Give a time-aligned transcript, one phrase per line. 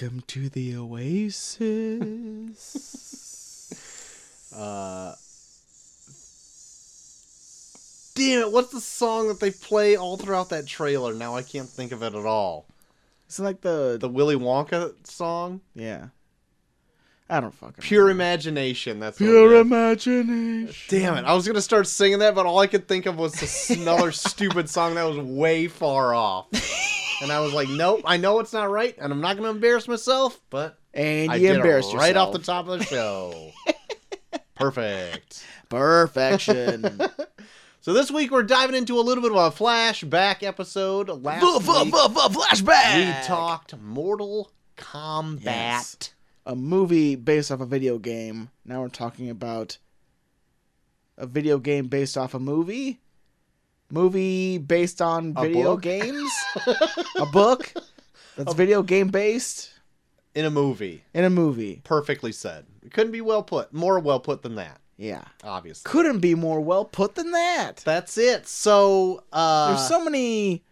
[0.00, 1.58] Welcome to the Oasis.
[4.56, 5.14] Uh,
[8.16, 8.50] damn it!
[8.50, 11.14] What's the song that they play all throughout that trailer?
[11.14, 12.66] Now I can't think of it at all.
[13.26, 16.08] it's like the, The Willy Wonka song, yeah.
[17.30, 18.10] I don't fucking "Pure know.
[18.10, 20.74] Imagination." That's pure imagination.
[20.88, 21.24] Damn it!
[21.24, 24.12] I was gonna start singing that, but all I could think of was this another
[24.12, 26.46] stupid song that was way far off.
[27.22, 29.86] And I was like, "Nope, I know it's not right, and I'm not gonna embarrass
[29.86, 32.28] myself." But And I you did embarrassed it right yourself.
[32.28, 33.52] off the top of the show.
[34.54, 35.44] Perfect.
[35.68, 37.00] Perfection.
[37.82, 41.08] So this week we're diving into a little bit of a flashback episode.
[41.08, 41.62] Last week
[41.94, 43.20] flashback.
[43.22, 45.40] we talked Mortal Kombat.
[45.44, 45.96] Yes.
[46.46, 48.50] A movie based off a video game.
[48.64, 49.78] Now we're talking about
[51.16, 53.00] a video game based off a movie.
[53.90, 55.82] Movie based on A video book?
[55.82, 56.30] games.
[57.16, 57.72] a book
[58.36, 59.70] that's video game based
[60.34, 61.02] in a movie.
[61.12, 61.80] in a movie.
[61.84, 62.66] Perfectly said.
[62.84, 63.72] It couldn't be well put.
[63.72, 65.24] More well put than that, Yeah.
[65.42, 65.90] obviously.
[65.90, 67.78] Couldn't be more well put than that.
[67.84, 68.46] That's it.
[68.46, 70.62] So, uh, There's so many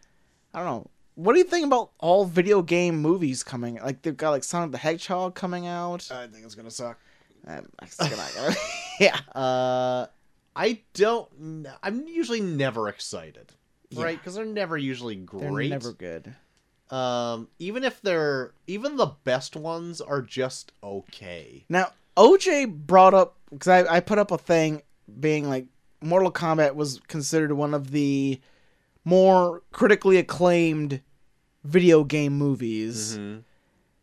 [0.55, 0.91] I don't know.
[1.19, 3.81] What do you think about all video game movies coming?
[3.83, 6.09] Like they've got like Sonic the Hedgehog coming out.
[6.13, 6.97] I think it's gonna suck.
[7.45, 8.55] Um, it's gonna-
[9.01, 9.19] yeah.
[9.35, 10.07] Uh,
[10.55, 11.67] I don't.
[11.83, 13.53] I'm usually never excited,
[13.91, 14.05] Yeah.
[14.05, 14.17] right?
[14.17, 15.41] Because they're never usually great.
[15.71, 16.37] They're never good.
[16.91, 21.65] Um, even if they're even the best ones are just okay.
[21.69, 24.83] Now, OJ brought up because I, I put up a thing
[25.19, 25.67] being like
[26.01, 28.41] Mortal Kombat was considered one of the
[29.05, 31.01] more critically acclaimed
[31.69, 33.45] video game movies, Mhm.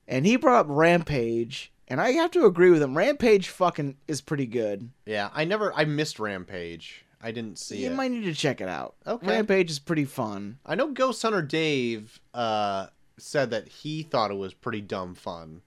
[0.08, 2.96] and he brought up Rampage, and I have to agree with him.
[2.98, 4.90] Rampage fucking is pretty good.
[5.06, 5.74] Yeah, I never.
[5.74, 7.04] I missed Rampage.
[7.22, 7.96] I didn't see you it.
[7.96, 8.96] might need to check it out.
[9.08, 9.26] Okay.
[9.28, 10.60] Rampage is pretty fun.
[10.66, 15.62] I know Ghost Hunter Dave uh, said that he thought it was pretty dumb fun.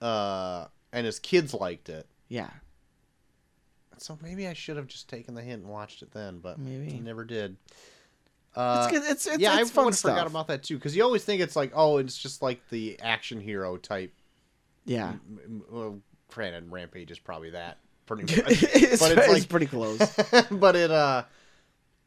[0.00, 2.06] Uh, and his kids liked it.
[2.28, 2.50] Yeah,
[3.98, 6.94] So maybe I should have just taken the hint and watched it then, but Maybe.
[6.94, 7.56] I never did.
[8.54, 9.06] Uh, it's.
[9.08, 10.12] It's it's, yeah, it's I fun stuff.
[10.12, 12.98] forgot about that too, because you always think it's like, oh, it's just like the
[13.00, 14.12] action hero type.
[14.84, 15.14] yeah,
[15.70, 19.98] Well, granted, Rampage is probably that pretty much, it's, but it's it's like, pretty close.
[20.50, 21.24] but it uh,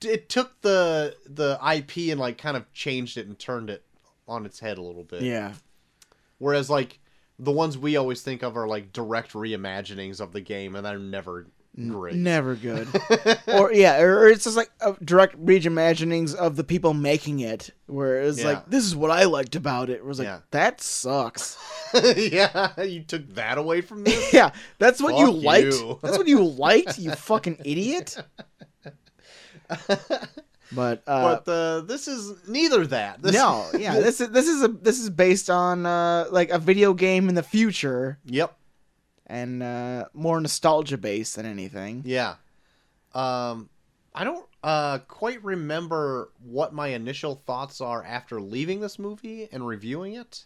[0.04, 3.84] it took the the IP and like kind of changed it and turned it
[4.28, 5.22] on its head a little bit.
[5.22, 5.54] yeah,
[6.38, 7.00] Whereas like
[7.40, 11.00] the ones we always think of are like direct reimaginings of the game, and they're
[11.00, 11.48] never
[11.78, 12.16] great.
[12.16, 12.88] never good.
[13.48, 14.72] or yeah, or it's just like
[15.04, 18.46] direct reimaginings of the people making it, where it's Yeah.
[18.48, 19.94] like this is what I liked about it.
[19.94, 20.40] It was like Yeah.
[20.52, 21.58] that sucks.
[22.16, 24.34] yeah, you took that away from this.
[24.34, 25.74] yeah, that's what you liked.
[25.74, 26.00] you.
[26.02, 27.00] That's what you liked.
[27.00, 28.18] You fucking idiot.
[30.74, 33.22] But uh, but uh, this is neither that.
[33.22, 36.60] This, no, yeah, this is this is a this is based on uh, like a
[36.60, 38.56] video game in the future Yep.
[39.32, 42.04] And uh, more nostalgia based than anything.
[42.06, 42.36] Yeah.
[43.14, 43.70] Um,
[44.14, 49.66] I don't uh quite remember what my initial thoughts are after leaving this movie and
[49.66, 50.46] reviewing it,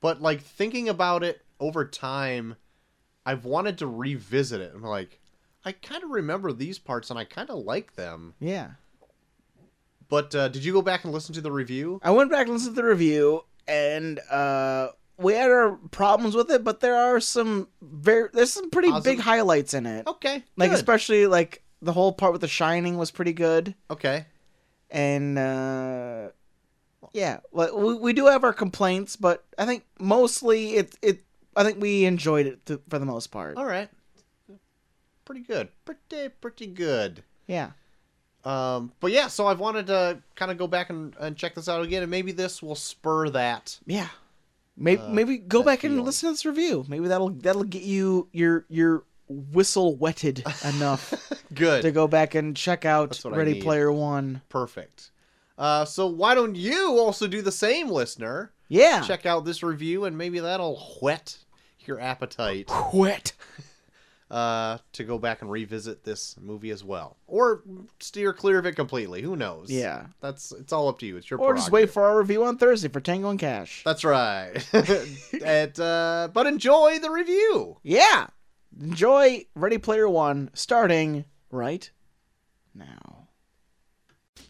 [0.00, 2.56] but like thinking about it over time,
[3.24, 4.72] I've wanted to revisit it.
[4.74, 5.20] I'm like,
[5.64, 8.34] I kind of remember these parts and I kind of like them.
[8.40, 8.70] Yeah.
[10.08, 12.00] But uh, did you go back and listen to the review?
[12.02, 14.88] I went back and listened to the review, and uh,
[15.22, 19.02] we had our problems with it, but there are some very there's some pretty Awesome.
[19.02, 20.06] big highlights in it.
[20.06, 20.42] Okay.
[20.56, 20.76] like good.
[20.76, 24.26] especially like the whole part with the shining was pretty good, okay.
[24.90, 26.28] and uh,
[27.12, 31.22] yeah, well, we, we do have our complaints, but I think mostly it it
[31.56, 33.56] I think we enjoyed it to, for the most part.
[33.56, 33.88] All right.
[35.24, 35.68] Pretty good.
[35.84, 37.22] Pretty pretty good.
[37.46, 37.70] Yeah,
[38.44, 41.68] Um, but yeah, so I've wanted to kind of go back and, and check this
[41.68, 43.78] out again, and maybe this will spur that.
[43.86, 44.08] yeah.
[44.76, 46.84] Maybe Uh, maybe go back and listen to this review.
[46.88, 51.14] Maybe that'll that'll get you your your whistle wetted enough.
[51.54, 51.82] Good.
[51.82, 53.60] to go back and check out That's what I Ready.
[53.62, 54.42] Player One.
[54.48, 55.10] Perfect.
[55.58, 58.52] Uh, so why don't you also do the same, listener?
[58.68, 59.02] Yeah.
[59.02, 61.38] Check out this review, and maybe that'll whet
[61.80, 63.32] your appetite Wet.
[64.32, 67.62] Uh, to go back and revisit this movie as well, or
[68.00, 69.20] steer clear of it completely.
[69.20, 69.70] Who knows?
[69.70, 70.06] Yeah.
[70.22, 71.18] that's it's all up to you.
[71.18, 73.82] It's your Or just wait for our review on Thursday for Tango and Cash.
[73.84, 74.66] That's right.
[75.44, 77.76] and, uh, but enjoy the review.
[77.82, 78.28] Yeah.
[78.80, 81.90] Enjoy Ready Player One starting right
[82.74, 83.28] now.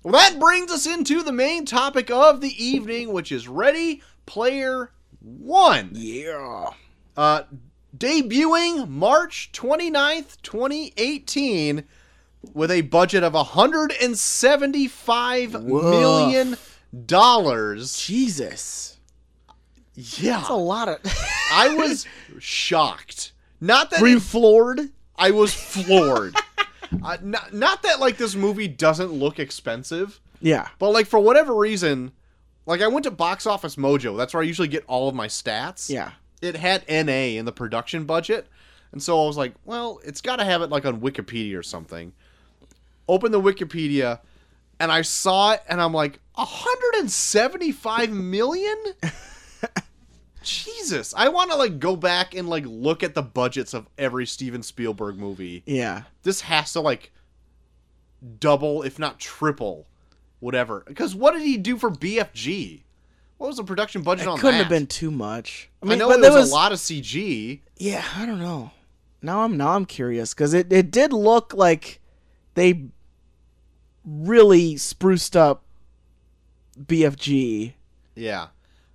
[0.05, 4.93] Well, that brings us into the main topic of the evening, which is Ready Player
[5.19, 5.91] One.
[5.95, 6.71] Yeah.
[7.17, 7.43] Uh,
[7.97, 11.85] debuting March 29th, 2018,
[12.53, 15.85] with a budget of 175 Woof.
[15.85, 16.57] million
[17.07, 17.97] dollars.
[17.97, 18.99] Jesus.
[19.95, 20.39] Yeah.
[20.39, 20.99] That's a lot of.
[21.53, 22.07] I was
[22.39, 23.33] shocked.
[23.61, 24.81] Not that Were it you floored?
[25.17, 26.35] I was floored.
[27.05, 30.69] uh, not, not that like this movie doesn't look expensive, Yeah.
[30.79, 32.13] but like for whatever reason,
[32.67, 34.17] like I went to Box Office Mojo.
[34.17, 35.89] That's where I usually get all of my stats.
[35.91, 36.13] Yeah.
[36.43, 38.49] It had NA in the production budget,
[38.91, 41.63] and so I was like, well, it's got to have it like on Wikipedia or
[41.63, 42.13] something.
[43.09, 44.21] Open the Wikipedia,
[44.79, 48.77] and I saw it, and I'm like, 175 million.
[50.43, 54.27] Jesus, I want to like go back and like look at the budgets of every
[54.27, 55.63] Steven Spielberg movie.
[55.67, 56.03] Yeah.
[56.23, 57.13] This has to like
[58.41, 59.87] double, if not triple,
[60.41, 60.85] whatever.
[60.87, 62.83] Because what did he do for BFG?
[63.43, 64.31] What was the production budget on that?
[64.31, 64.65] It on couldn't that?
[64.67, 65.69] have been too much.
[65.83, 67.59] I mean, I, know but there was, was a lot of CG.
[67.77, 68.71] Yeah, I don't know.
[69.21, 72.01] Now I'm now I'm curious because it it did look like
[72.55, 72.85] they
[74.05, 75.65] really spruced up
[76.79, 77.73] BFG.
[78.15, 78.47] Yeah,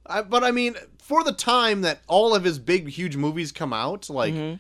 [0.06, 3.74] I, but I mean, for the time that all of his big, huge movies come
[3.74, 4.60] out, like Mhm.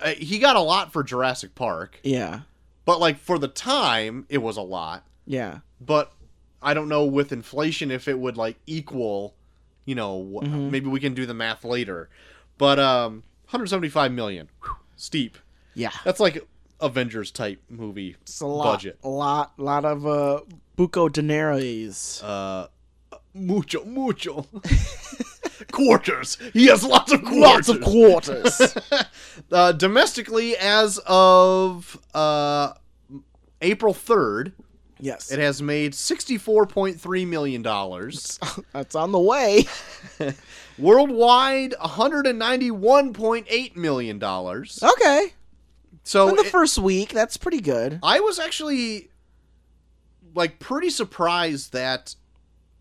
[0.00, 2.00] uh, he got a lot for Jurassic Park.
[2.02, 2.40] Yeah.
[2.86, 5.04] But like for the time, it was a lot.
[5.26, 5.58] Yeah.
[5.82, 6.14] But
[6.62, 9.34] I don't know with inflation if it would like equal.
[9.84, 10.70] You know, Mhm.
[10.70, 12.08] maybe we can do the math later.
[12.58, 15.38] But um, 175 million, Whew, steep.
[15.74, 15.92] Yeah.
[16.04, 16.46] That's like
[16.80, 18.64] Avengers type movie It's a lot.
[18.74, 18.98] budget.
[19.02, 19.52] A lot.
[19.58, 20.40] lot of uh,
[20.76, 22.22] buco dineros.
[22.22, 22.66] Uh,
[23.34, 24.46] mucho, mucho.
[25.72, 26.38] quarters.
[26.52, 27.40] He has lots of quarters.
[27.40, 28.76] Lots of quarters.
[29.52, 32.74] uh, domestically, as of uh,
[33.62, 34.52] April 3rd,
[35.00, 35.30] yes.
[35.32, 37.62] it has made $64.3 million.
[38.72, 39.64] That's on the way.
[40.78, 44.22] Worldwide, $191.8 million.
[44.22, 45.32] Okay.
[46.04, 47.98] So In the it- first week, that's pretty good.
[48.02, 49.10] I was actually
[50.34, 52.14] like pretty surprised that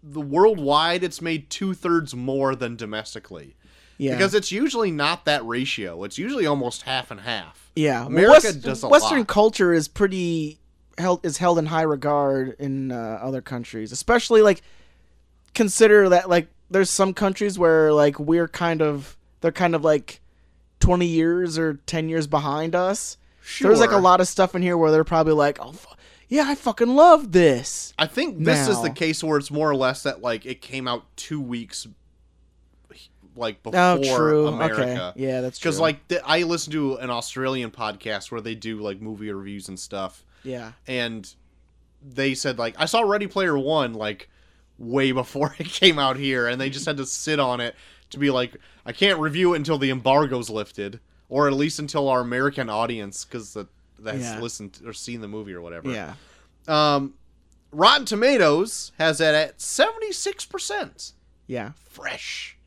[0.04, 3.56] the worldwide it's made two thirds more than domestically.
[3.98, 4.12] Yeah.
[4.14, 6.04] Because it's usually not that ratio.
[6.04, 7.72] It's usually almost half and half.
[7.76, 9.28] Yeah, well, America West- does a Western lot.
[9.28, 10.60] culture is pretty
[10.98, 14.62] held is held in high regard in uh, other countries, especially like
[15.54, 20.22] consider that like there's some countries where like we're kind of they're kind of like
[20.80, 23.18] 20 years or 10 years behind us.
[23.42, 23.70] Sure.
[23.70, 25.96] There's like a lot of stuff in here where they're probably like, "Oh fu-
[26.28, 29.76] yeah, I fucking love this." I think this is the case where it's more or
[29.76, 31.88] less that like it came out two weeks
[33.36, 34.48] like before Oh, true.
[34.48, 35.14] America.
[35.16, 35.24] Okay.
[35.24, 35.70] Yeah, that's true.
[35.70, 39.80] Because like I listen to an Australian podcast where they do like movie reviews and
[39.80, 40.72] stuff, yeah.
[40.88, 41.32] and
[42.02, 44.30] they said like I saw Ready Player One like
[44.78, 47.76] way before it came out here, and they just had to sit on it
[48.12, 48.56] to be like
[48.86, 51.00] I can't review it until the embargo's lifted,
[51.30, 53.68] or at least until our American audience because that
[54.00, 54.40] that's Yeah.
[54.40, 55.92] listened or seen the movie or whatever.
[55.92, 56.14] Yeah.
[56.68, 57.16] Um,
[57.72, 61.14] Rotten Tomatoes has it at seventy six percent
[61.48, 61.72] Yeah.
[61.90, 62.58] fresh,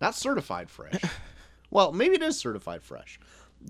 [0.00, 1.00] not certified fresh.
[1.70, 3.18] well, maybe it is certified fresh.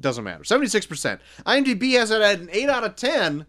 [0.00, 0.44] Doesn't matter.
[0.44, 1.20] Seventy six percent.
[1.46, 3.46] IMDb has it at an eight out of ten,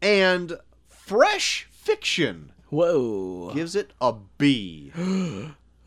[0.00, 0.56] and
[0.88, 3.52] Fresh Fiction Whoa.
[3.54, 4.92] gives it a B.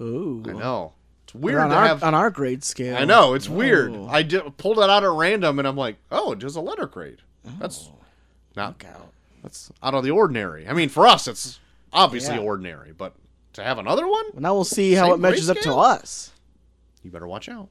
[0.01, 0.43] Ooh.
[0.47, 2.03] I know it's We're weird on to our have.
[2.03, 2.97] on our grade scale.
[2.97, 3.93] I know it's weird.
[3.95, 4.07] Oh.
[4.09, 6.87] I did, pulled it out at random, and I'm like, oh, it does a letter
[6.87, 7.19] grade.
[7.59, 7.99] That's Oh.
[8.55, 9.11] not out.
[9.43, 10.67] that's out of the ordinary.
[10.67, 11.59] I mean, for us, it's
[11.93, 12.41] obviously Yeah.
[12.41, 13.13] ordinary, but
[13.53, 16.31] to have another one, Well, now we'll see how it measures up to us.
[17.03, 17.69] you better watch out.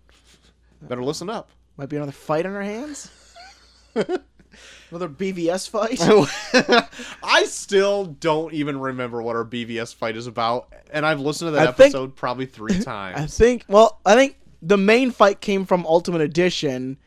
[0.82, 1.50] Better listen up.
[1.80, 3.10] Might be another fight on our hands.
[3.94, 5.98] another BVS fight.
[7.22, 11.52] I still don't even remember what our BVS fight is about, and I've listened to
[11.52, 13.18] that I think- episode probably three times.
[13.18, 13.64] I think.
[13.66, 16.98] Well, I think the main fight came from Ultimate Edition,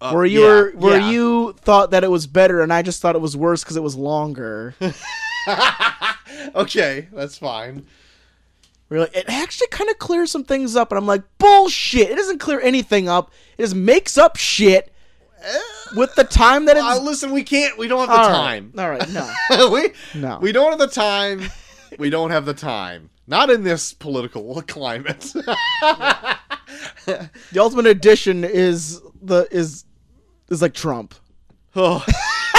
[0.00, 1.10] Uh, where you yeah, were where yeah.
[1.12, 3.82] you thought that it was better, and I just thought it was worse because it
[3.84, 4.74] was longer.
[6.56, 7.86] okay, that's fine.
[8.88, 12.10] Really, it actually kind of clears some things up, and I'm like, bullshit!
[12.10, 13.32] It doesn't clear anything up.
[13.58, 14.92] It just makes up shit
[15.96, 16.86] with the time that it's.
[16.86, 17.76] Uh, listen, we can't.
[17.78, 18.60] We don't have the All right.
[18.60, 18.72] time.
[18.78, 19.08] All right,
[19.50, 20.38] no, we no.
[20.40, 21.42] we don't have the time.
[21.98, 23.10] We don't have the time.
[23.26, 25.20] Not in this political climate.
[27.06, 29.84] the Ultimate Edition is the is
[30.48, 31.14] is like Trump.
[31.78, 32.02] Oh,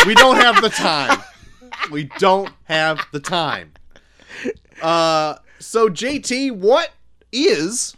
[0.06, 1.20] we don't have the time.
[1.90, 3.72] We don't have the time.
[4.80, 6.92] Uh, so JT, what
[7.32, 7.96] is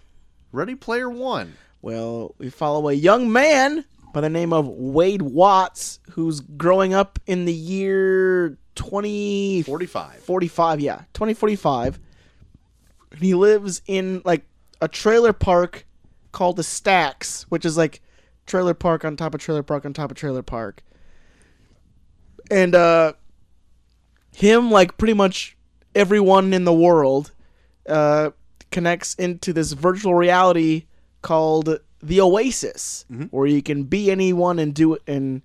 [0.52, 1.56] Ready Player One?
[1.82, 7.20] Well, we follow a young man by the name of Wade Watts who's growing up
[7.28, 10.16] in the year 2045.
[10.20, 10.80] Forty-five.
[10.80, 12.00] yeah, 2045.
[13.12, 14.46] And he lives in like
[14.82, 15.86] a trailer park
[16.32, 18.02] called the Stacks, which is like
[18.46, 20.84] trailer park on top of trailer park on top of trailer park.
[22.50, 23.14] And uh
[24.32, 25.58] him like pretty much
[25.96, 27.32] everyone in the world
[27.90, 28.32] uh
[28.72, 30.86] connects into this virtual reality
[31.22, 33.30] called the Oasis, Mhm.
[33.32, 35.42] where you can be anyone and do and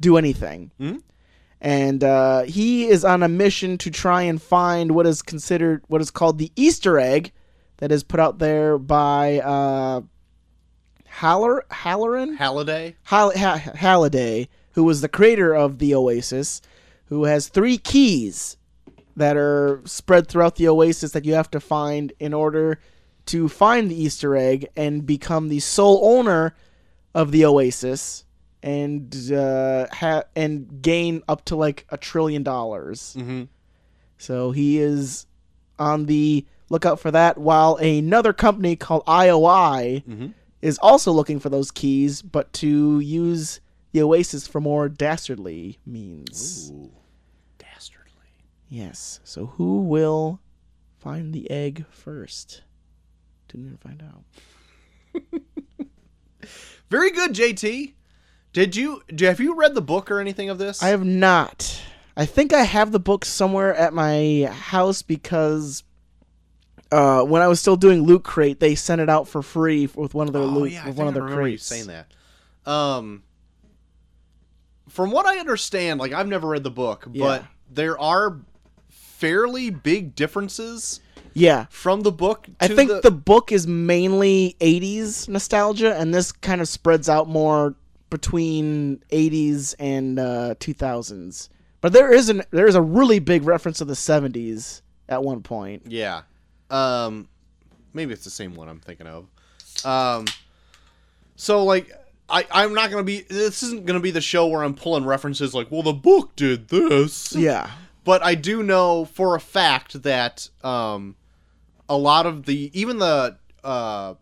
[0.00, 0.70] do anything.
[0.80, 1.00] Mhm.
[1.60, 6.00] And uh, he is on a mission to try and find what is considered what
[6.00, 7.32] is called the Easter egg
[7.78, 10.00] that is put out there by uh,
[11.08, 12.96] Haller Halloran Halliday.
[13.04, 16.62] Hall- ha- Halliday, who was the creator of the Oasis,
[17.06, 18.56] who has three keys
[19.20, 22.80] that are spread throughout the Oasis that you have to find in order
[23.26, 26.54] to find the Easter egg and become the sole owner
[27.14, 28.24] of the Oasis
[28.62, 33.14] and uh, ha- and gain up to like a trillion dollars.
[33.18, 33.44] Mm-hmm.
[34.18, 35.26] So he is
[35.78, 40.26] on the lookout for that, while another company called IOI Mm-hmm.
[40.62, 43.60] is also looking for those keys, but to use
[43.92, 46.70] the Oasis for more dastardly means.
[46.72, 46.90] Ooh.
[48.70, 49.20] Yes.
[49.24, 50.40] So who will
[50.98, 52.62] find the egg first?
[53.48, 55.42] Tune in to find out.
[56.88, 57.94] Very good, JT.
[58.52, 60.82] Did you do- have you read the book or anything of this?
[60.82, 61.82] I have not.
[62.16, 65.84] I think I have the book somewhere at my house because
[66.92, 70.14] uh, when I was still doing Loot Crate, they sent it out for free with
[70.14, 71.64] one of their oh, loot yeah, with one of I their you crates.
[71.66, 72.12] saying that.
[72.70, 73.22] Um,
[74.88, 77.46] from what I understand, like I've never read the book, but Yeah.
[77.70, 78.40] there are
[79.20, 81.00] fairly big differences
[81.34, 81.66] Yeah.
[81.70, 82.44] from the book.
[82.44, 83.10] To I think the, the...
[83.10, 87.74] book is mainly 80s nostalgia, and this kind of spreads out more
[88.08, 91.48] between 80s and uh, 2000s.
[91.80, 95.42] But there is an there is a really big reference to the 70s at one
[95.42, 95.82] point.
[95.86, 96.22] yeah.
[96.70, 97.28] Um,
[97.94, 99.26] maybe it's the same one I'm thinking of.
[99.84, 100.26] Um,
[101.36, 101.92] so like.
[102.32, 103.22] I, I'm not gonna be.
[103.22, 106.68] This isn't gonna be the show where I'm pulling references like, well, the book did
[106.68, 107.34] this.
[107.34, 107.68] Yeah.
[108.10, 111.14] But I do know for a fact that um,
[111.88, 114.14] a lot of the even the uh,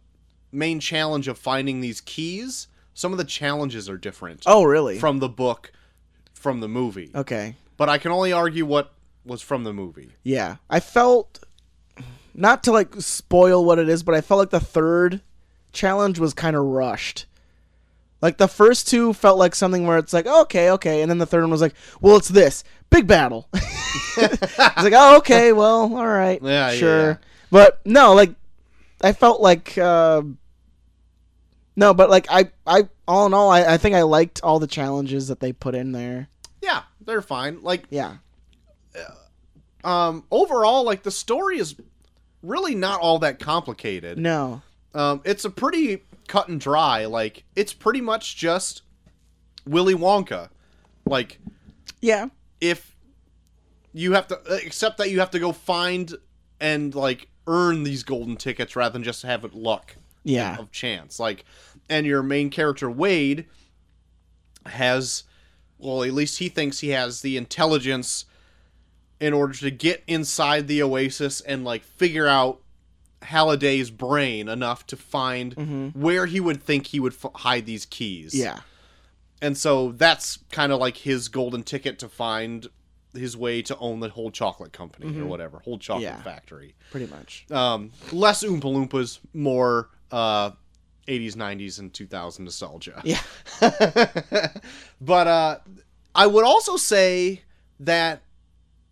[0.52, 4.98] main challenge of finding these keys, some of the challenges are different Oh, really?
[4.98, 5.72] from the book,
[6.34, 7.10] from the movie.
[7.14, 7.56] okay.
[7.78, 8.92] But I can only argue what
[9.24, 10.10] was from the movie.
[10.22, 10.56] Yeah.
[10.68, 11.44] I felt
[12.34, 15.22] not to like spoil what it is, but I felt like the third
[15.72, 17.24] challenge was kind of rushed.
[18.20, 21.26] Like the first two felt like something where it's like, okay, okay, and then the
[21.26, 23.48] third one was like, well, it's this big battle.
[23.54, 27.16] it's like, oh, okay, well, all right, Yeah, yeah, sure, yeah.
[27.50, 28.34] but no, like,
[29.02, 30.22] I felt like, uh,
[31.76, 34.66] no, but like, I, I, all in all, I, I think I liked all the
[34.66, 36.28] challenges that they put in there.
[36.60, 37.62] Yeah, they're fine.
[37.62, 38.16] Like Yeah,
[39.84, 41.76] um, overall, like the story is
[42.42, 44.18] really not all that complicated.
[44.18, 44.62] no,
[44.94, 47.06] Um, it's a pretty cut and dry.
[47.06, 48.82] Like it's pretty much just
[49.66, 50.50] Willy Wonka.
[51.04, 51.40] Like
[52.00, 52.28] yeah,
[52.60, 52.96] if
[53.92, 56.14] you have to except that you have to go find
[56.60, 61.18] and like earn these golden tickets rather than just have it luck yeah, of chance
[61.18, 61.44] like
[61.88, 63.46] and your main character wade
[64.66, 65.24] has
[65.78, 68.26] well at least he thinks he has the intelligence
[69.18, 72.60] in order to get inside the oasis and like figure out
[73.22, 78.32] halliday's brain enough to find where he would think he would f- hide these keys
[78.34, 78.60] yeah.
[79.42, 82.68] and so that's kind of like his golden ticket to find
[83.14, 86.22] his way to own the whole chocolate company or whatever, whole chocolate Yeah.
[86.22, 86.74] factory.
[86.90, 87.46] Pretty much.
[87.50, 90.50] Um, less Oompa Loompas, more uh,
[91.08, 93.00] 80s, 90s, and 2000 nostalgia.
[93.04, 93.20] Yeah.
[95.00, 95.58] but uh,
[96.14, 97.42] I would also say
[97.80, 98.22] that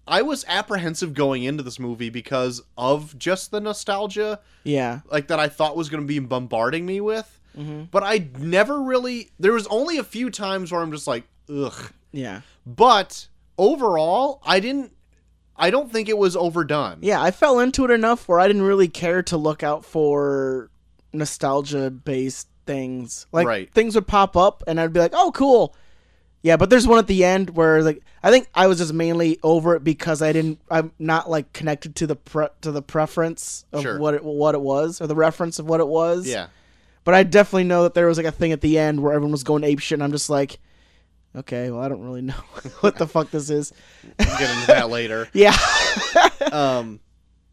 [0.09, 5.01] I was apprehensive going into this movie because of just the nostalgia, Yeah.
[5.11, 7.41] like that I thought was going to be bombarding me with.
[7.57, 9.31] hmm But I never really.
[9.41, 11.93] There was only a few times where I'm just like, ugh.
[12.13, 12.43] Yeah.
[12.65, 14.93] But overall, I didn't.
[15.57, 16.99] I don't think it was overdone.
[17.01, 20.71] Yeah, I fell into it enough where I didn't really care to look out for
[21.13, 23.27] nostalgia based things.
[23.33, 23.73] Like Right.
[23.73, 25.75] things would pop up and I'd be like, "Oh, cool."
[26.43, 29.38] Yeah, but there's one at the end where like I think I was just mainly
[29.43, 33.64] over it because I didn't I'm not like connected to the pre- to the preference
[33.73, 33.99] of Sure.
[33.99, 36.26] what it what it was or the reference of what it was.
[36.28, 36.49] Yeah.
[37.05, 39.33] But I definitely know that there was like a thing at the end where everyone
[39.33, 40.59] was going ape shit and I'm just like,
[41.37, 42.35] "Okay, well, I don't really know
[42.81, 43.73] what the fuck this is."
[44.19, 45.28] We'll get into that later.
[45.35, 45.57] Yeah.
[46.52, 47.00] Um,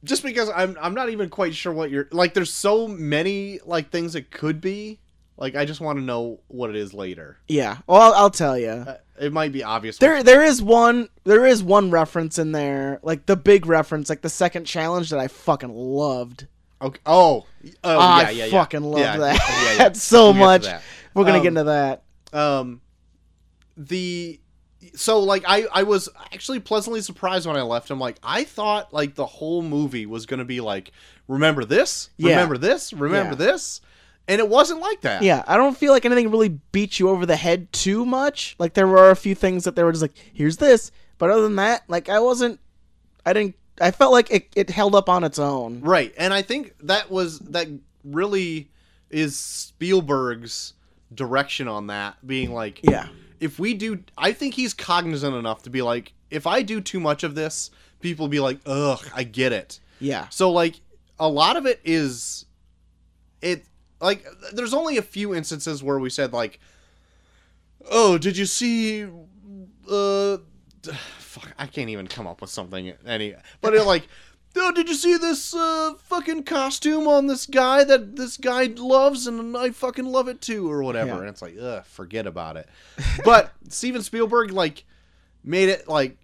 [0.04, 2.34] just because I'm I'm not even quite sure what you're like.
[2.34, 5.00] There's so many like things it could be.
[5.38, 7.38] Like I just want to know what it is later.
[7.48, 7.78] yeah.
[7.88, 8.70] Well, I'll, I'll tell you.
[8.70, 9.98] Uh, it might be obvious.
[9.98, 11.10] There, there is one.
[11.24, 15.20] There is one reference in there, like the big reference, like the second challenge that
[15.20, 16.48] I fucking loved.
[16.82, 17.00] Okay.
[17.06, 17.46] Oh.
[17.84, 18.52] Oh I yeah, yeah, yeah.
[18.52, 19.40] fucking loved Yeah, that
[19.80, 19.92] yeah, yeah.
[19.94, 20.64] so We'll much.
[20.64, 20.82] that.
[21.14, 22.04] We're gonna Um, get into that.
[22.34, 22.82] Um,
[23.78, 24.40] the
[24.96, 27.90] so like I I was actually pleasantly surprised when I left.
[27.90, 30.92] I'm like I thought like the whole movie was gonna be like
[31.28, 33.80] remember this, remember this, remember this,
[34.28, 35.22] and it wasn't like that.
[35.24, 38.56] Yeah, I don't feel like anything really beat you over the head too much.
[38.60, 41.44] Like there were a few things that they were just like, here's this, but other
[41.44, 42.60] than that, like I wasn't,
[43.26, 45.82] I didn't, I felt like it, it held up on its own.
[45.82, 47.68] Right, and I think that was that
[48.04, 48.70] really
[49.10, 50.74] is Spielberg's
[51.14, 53.08] direction on that being like Yeah,
[53.40, 57.00] if we do I think he's cognizant enough to be like if I do too
[57.00, 60.82] much of this, people will be like, "Ugh, I get it." yeah, So like
[61.20, 62.46] a lot of it is
[63.42, 63.64] it
[64.04, 66.60] like there's only a few instances where we said like
[67.90, 69.06] oh did you see
[69.90, 70.38] uh
[71.18, 74.08] fuck I can't even come up with something any but it like
[74.56, 79.26] oh did you see this uh fucking costume on this guy that this guy loves
[79.26, 81.12] and I fucking love it too or whatever.
[81.12, 81.20] Yeah.
[81.20, 82.68] and it's like ugh forget about it.
[83.24, 84.86] But Steven Spielberg like
[85.44, 86.18] made it like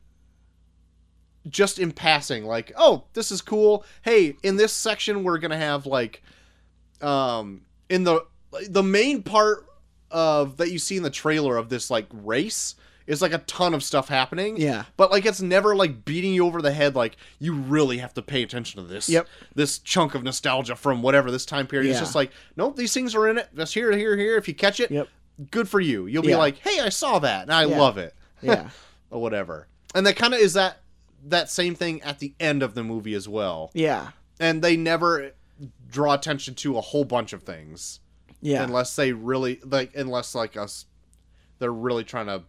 [1.48, 3.86] just in passing like oh this is cool.
[4.02, 6.22] Hey in this section we're gonna have like
[7.02, 8.26] um in the
[8.70, 9.66] the main part
[10.12, 13.74] of that you see in the trailer of this like race is like a ton
[13.74, 17.16] of stuff happening yeah, but like it's never like beating you over the head like
[17.40, 19.28] you really have to pay attention to this Yep.
[19.56, 21.94] this chunk of nostalgia from whatever this time period Yeah.
[21.94, 24.54] it's just like nope these things are in it just here here here if you
[24.56, 25.08] catch it Yep.
[25.52, 26.38] good for you you'll be Yeah.
[26.38, 27.78] like hey i saw that and i Yeah.
[27.80, 28.70] love it yeah,
[29.12, 29.68] or whatever.
[29.96, 30.78] And that kind of is that
[31.26, 33.70] that same thing at the end of the movie as well.
[33.74, 35.32] yeah, And they never
[35.90, 38.00] draw attention to a whole bunch of things
[38.42, 40.86] yeah, unless they really like unless like us
[41.60, 42.44] they're really trying to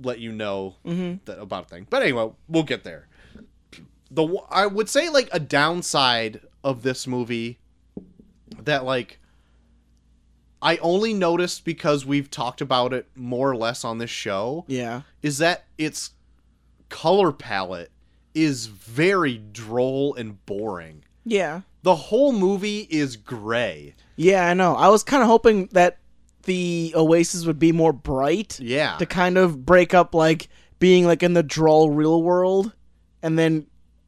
[0.00, 1.86] let you know hmm that about a thing.
[1.90, 3.08] But anyway, we'll get there.
[4.10, 7.58] The I would say like a downside of this movie
[8.62, 9.18] that like
[10.60, 15.02] I only noticed because we've talked about it more or less on this show yeah,
[15.22, 16.12] is that its
[16.88, 17.90] color palette
[18.34, 21.04] is very droll and boring.
[21.24, 23.94] yeah, The whole movie is gray.
[24.16, 24.46] yeah.
[24.48, 24.74] I know.
[24.74, 25.98] I was kind of hoping that
[26.44, 28.96] the Oasis would be more bright Yeah.
[28.96, 32.72] to kind of break up like being like in the droll real world,
[33.22, 33.66] and then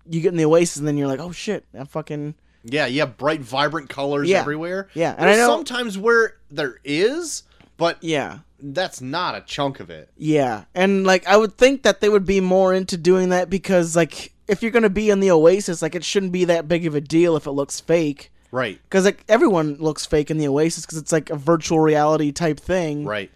[0.08, 3.00] you get in the Oasis, and then you're like, oh shit, I'm fucking Yeah, you
[3.00, 4.40] have bright, vibrant colors Yeah.
[4.40, 4.88] everywhere.
[4.94, 5.14] yeah.
[5.16, 7.42] And There's I know, sometimes where there is,
[7.76, 8.38] but yeah.
[8.60, 10.10] that's not a chunk of it.
[10.16, 13.94] Yeah, and like I would think that they would be more into doing that because
[13.96, 16.94] like if you're gonna be in the Oasis, like it shouldn't be that big of
[16.94, 18.30] a deal if it looks fake.
[18.52, 22.32] Right, Because like everyone looks fake in the Oasis because it's like a virtual reality
[22.32, 23.04] type thing.
[23.04, 23.30] right.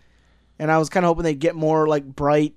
[0.59, 2.55] And I was kind of hoping they'd get more like bright,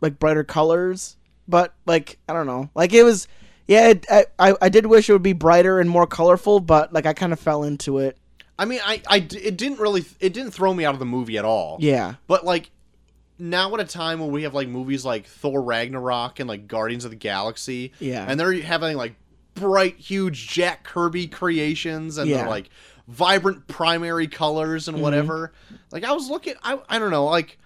[0.00, 1.16] like brighter colors.
[1.48, 3.26] But like I don't know, like it was,
[3.66, 3.88] yeah.
[3.88, 7.06] It, I, I I did wish it would be brighter and more colorful, but like
[7.06, 8.16] I kind of fell into it.
[8.58, 11.38] I mean, I, I it didn't really, it didn't throw me out of the movie
[11.38, 11.76] at all.
[11.80, 12.70] Yeah, But like,
[13.38, 17.04] now at a time when we have like movies like Thor Ragnarok and like Guardians
[17.04, 19.14] of the Galaxy, yeah, and they're having like
[19.54, 22.38] bright, huge Jack Kirby creations and Yeah.
[22.38, 22.68] they're like
[23.08, 25.00] vibrant primary colors and Mhm.
[25.02, 25.52] whatever.
[25.92, 27.58] Like I was looking, I, I don't know, like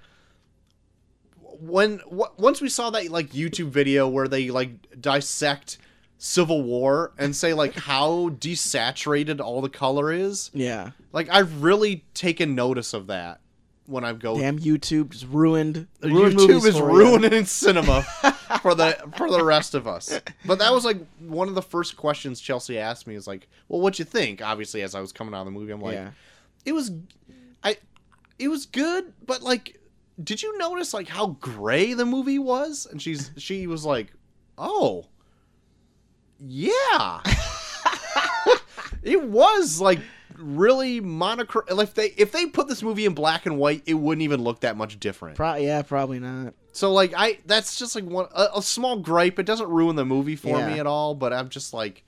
[1.61, 5.79] when w- once we saw that like YouTube video where they like dissect
[6.19, 10.91] Civil War and say like how desaturated all the color is, yeah.
[11.13, 13.41] like I've really taken notice of that
[13.91, 14.39] when I go.
[14.39, 15.89] Damn, YouTube just ruined.
[16.01, 18.03] YouTube is ruining cinema
[18.63, 20.21] for the for the rest of us.
[20.47, 23.81] But that was like one of the first questions Chelsea asked me is like, "Well,
[23.81, 26.11] what you think?" Obviously, as I was coming out of the movie, I'm like, yeah.
[26.65, 26.93] "It was,
[27.65, 27.77] I,
[28.39, 29.81] it was good, but like,
[30.23, 34.13] did you notice like how gray the movie was?" And she's she was like,
[34.57, 35.07] "Oh,
[36.39, 37.21] yeah,
[39.03, 39.99] it was like."
[40.41, 44.23] Really monochrome if they if they put this movie in black and white it wouldn't
[44.23, 46.55] even look that much different Pro- yeah, probably not.
[46.73, 49.39] so like I that's just like one a, a small gripe.
[49.39, 50.67] It doesn't ruin the movie for Yeah.
[50.73, 52.05] me at all, but I'm just like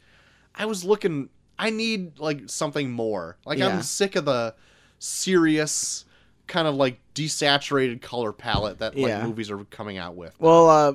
[0.54, 3.36] I was looking I need like something more.
[3.44, 3.68] Like Yeah.
[3.68, 4.54] I'm sick of the
[5.16, 6.04] serious
[6.46, 9.26] kind of like desaturated color palette that like Yeah.
[9.26, 10.34] movies are coming out with.
[10.40, 10.92] Well, uh,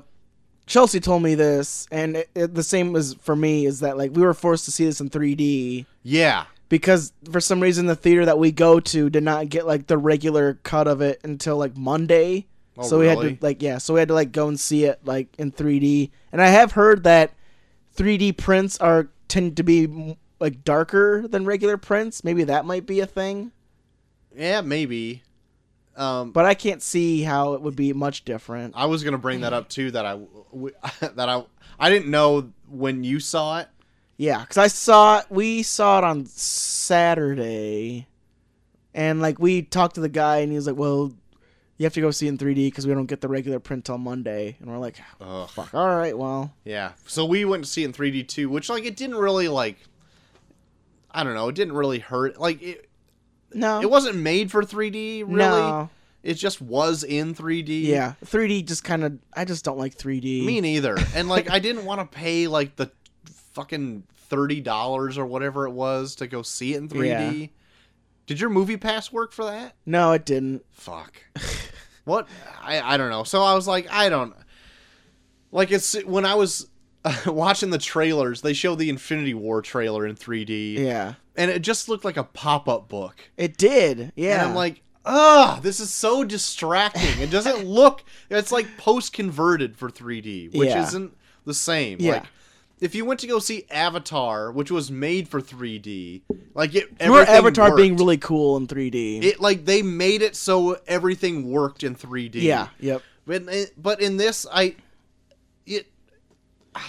[0.65, 4.11] Chelsea told me this, and it, it, the same as for me is that like
[4.13, 6.45] we were forced to see this in 3D yeah.
[6.69, 9.97] Because for some reason the theater that we go to did not get like the
[9.97, 12.47] regular cut of it until like Monday.
[12.77, 14.85] Oh, so we had to like yeah, so we had to like go and see
[14.85, 16.11] it like in 3D.
[16.31, 17.33] And I have heard that
[17.95, 22.23] 3D prints are tend to be like darker than regular prints.
[22.23, 23.51] Maybe that might be a thing,
[24.35, 25.23] Yeah, maybe.
[25.95, 28.75] Um but I can't see how it would be much different.
[28.77, 30.19] I was going to bring that up too that I
[31.15, 31.43] that I
[31.79, 33.67] I didn't know when you saw it.
[34.17, 38.07] Yeah, because I saw it we saw it on Saturday,
[38.93, 41.13] and like we talked to the guy, and he was like, "Well,
[41.77, 43.85] you have to go see it in 3D because we don't get the regular print
[43.85, 45.47] till Monday, and we're like, Ugh.
[45.49, 45.73] fuck.
[45.75, 46.93] All right, well, Yeah.
[47.05, 49.77] So we went to see it in 3D too, which like it didn't really like.
[51.11, 51.47] I don't know.
[51.49, 52.39] It didn't really hurt.
[52.39, 52.89] Like it,
[53.53, 55.19] no, it wasn't made for 3D.
[55.25, 55.89] Really, No.
[56.23, 57.83] it just was in 3D.
[57.83, 59.19] Yeah, 3D just kind of.
[59.33, 60.43] I just don't like 3D.
[60.45, 60.97] Me neither.
[61.15, 62.89] And like I didn't want to pay like the
[63.57, 67.49] fucking thirty dollars or whatever it was to go see it in 3D.
[68.27, 69.73] Did your movie pass work for that?
[69.85, 70.63] No, it didn't.
[70.71, 71.13] Fuck.
[72.05, 72.27] what?
[72.61, 73.23] I I don't know.
[73.23, 74.33] So I was like, I don't.
[75.51, 76.67] Like it's when I was
[77.25, 81.87] watching the trailers, they show the Infinity War trailer in 3D, Yeah, and it just
[81.89, 83.15] looked like a pop-up book.
[83.37, 84.11] it did.
[84.15, 87.19] Yeah, And I'm like, ugh, this is so distracting.
[87.21, 88.03] It doesn't look.
[88.29, 90.83] It's like post-converted for 3D, which Yeah.
[90.83, 91.15] isn't
[91.45, 91.97] the same.
[92.01, 92.11] Yeah.
[92.15, 92.23] Like,
[92.79, 96.21] if you went to go see Avatar, which was made for 3D,
[96.53, 99.23] like it, remember Avatar being really cool in 3D.
[99.23, 102.35] It like they made it so everything worked in 3D.
[102.35, 103.01] yeah, yep.
[103.25, 104.75] But eh, but in this, I
[105.65, 105.87] it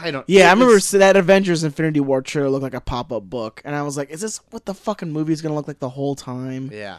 [0.00, 0.24] I don't.
[0.28, 3.74] Yeah, I remember that Avengers Infinity War trailer looked like a pop up book, and
[3.74, 6.70] I was like, "Is this what the fucking movie's gonna look like the whole time?"
[6.72, 6.98] Yeah,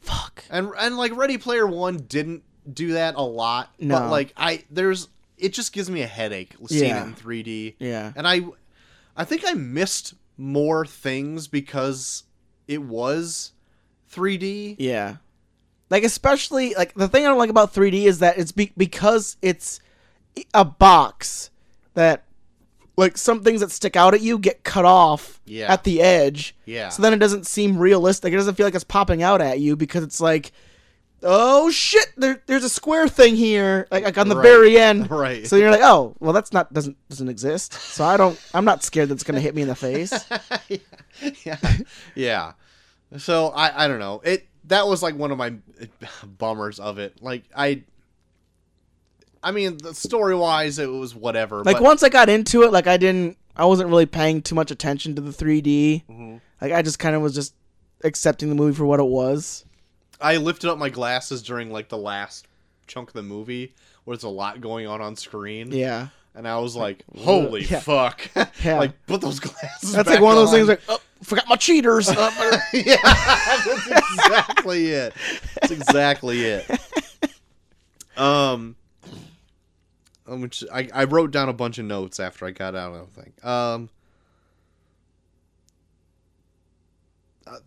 [0.00, 0.44] Fuck.
[0.50, 3.72] and and like Ready Player One didn't do that a lot.
[3.78, 3.98] No.
[3.98, 5.08] But like I there's
[5.40, 7.02] it just gives me a headache seeing Yeah.
[7.02, 7.74] it in 3D.
[7.78, 8.12] Yeah.
[8.16, 8.40] And I
[9.16, 12.24] I think I missed more things because
[12.68, 13.52] it was
[14.12, 14.76] 3D.
[14.78, 15.16] Yeah.
[15.90, 19.36] Like especially like the thing I don't like about 3D is that it's be- because
[19.42, 19.80] it's
[20.54, 21.50] a box
[21.94, 22.24] that
[22.96, 25.72] like some things that stick out at you get cut off Yeah.
[25.72, 26.54] at the edge.
[26.66, 26.90] Yeah.
[26.90, 28.32] So then it doesn't seem realistic.
[28.32, 30.52] It doesn't feel like it's popping out at you because it's like
[31.22, 34.42] oh shit, there, there's a square thing here like, like on the Right.
[34.42, 35.10] very end.
[35.10, 35.46] Right.
[35.46, 38.82] So you're like, "Oh, well that's not doesn't doesn't exist." So I don't I'm not
[38.82, 40.12] scared that's going to hit me in the face.
[41.44, 41.56] yeah.
[42.14, 42.52] Yeah.
[43.18, 44.20] So I I don't know.
[44.24, 45.54] It that was like one of my
[46.38, 47.22] bummers of it.
[47.22, 47.82] Like I
[49.42, 51.64] I mean, the story wise, it was whatever.
[51.64, 54.54] Like but, once I got into it, like I didn't, I wasn't really paying too
[54.54, 56.04] much attention to the 3D.
[56.10, 56.40] Mhm.
[56.60, 57.54] Like I just kind of was just
[58.04, 59.64] accepting the movie for what it was.
[60.20, 62.46] I lifted up my glasses during like the last
[62.86, 65.70] chunk of the movie where there's a lot going on on screen.
[65.72, 67.80] Yeah, And I was like, "Holy Yeah.
[67.80, 68.28] fuck!"
[68.64, 68.78] Yeah.
[68.78, 69.92] like, put those glasses.
[69.92, 70.68] that's like one of those things.
[70.68, 72.08] Like, oh, forgot my cheaters.
[72.72, 75.14] Yeah, that's exactly it.
[75.60, 76.70] That's exactly it.
[78.16, 78.76] Um,
[80.26, 83.14] um, which I, I wrote down a bunch of notes after I got out of
[83.14, 83.32] the thing.
[83.42, 83.88] Um,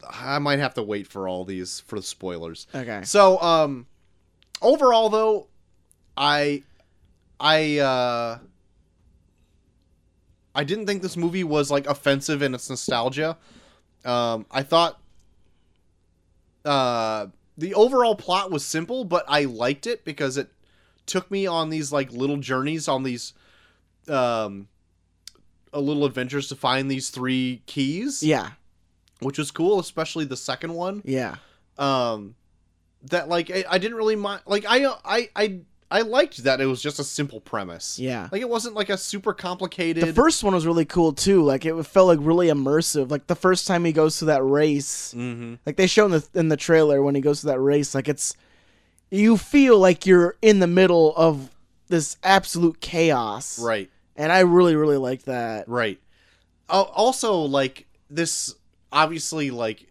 [0.10, 2.68] I might have to wait for all these for the spoilers.
[2.74, 3.02] okay.
[3.04, 3.86] So, um,
[4.62, 5.48] overall though,
[6.16, 6.64] I,
[7.40, 8.38] I, uh,
[10.56, 13.38] I didn't think this movie was like offensive in its nostalgia.
[14.06, 15.00] Um, I thought,
[16.66, 20.50] uh, the overall plot was simple, but I liked it because it
[21.06, 23.34] took me on these like little journeys on these,
[24.08, 24.68] um,
[25.72, 28.52] a little adventures to find these three keys, Yeah,
[29.24, 31.36] which was cool, especially the second one yeah,
[31.78, 32.36] um
[33.10, 35.60] that like I, I didn't really mind like I I I
[35.92, 38.00] I liked that it was just a simple premise.
[38.00, 38.28] yeah.
[38.32, 41.44] Like it wasn't like a super complicated The first one was really cool too.
[41.44, 43.12] Like it felt like really immersive.
[43.12, 45.60] Like the first time he goes to that race, Mhm.
[45.68, 48.08] like they show in the in the trailer when he goes to that race, like
[48.10, 48.36] it's
[49.12, 51.52] you feel like you're in the middle of
[51.90, 53.60] this absolute chaos.
[53.60, 53.92] Right.
[54.16, 55.68] And I really really like that.
[55.70, 56.00] Right.
[56.70, 58.56] Also like this
[58.94, 59.88] obviously like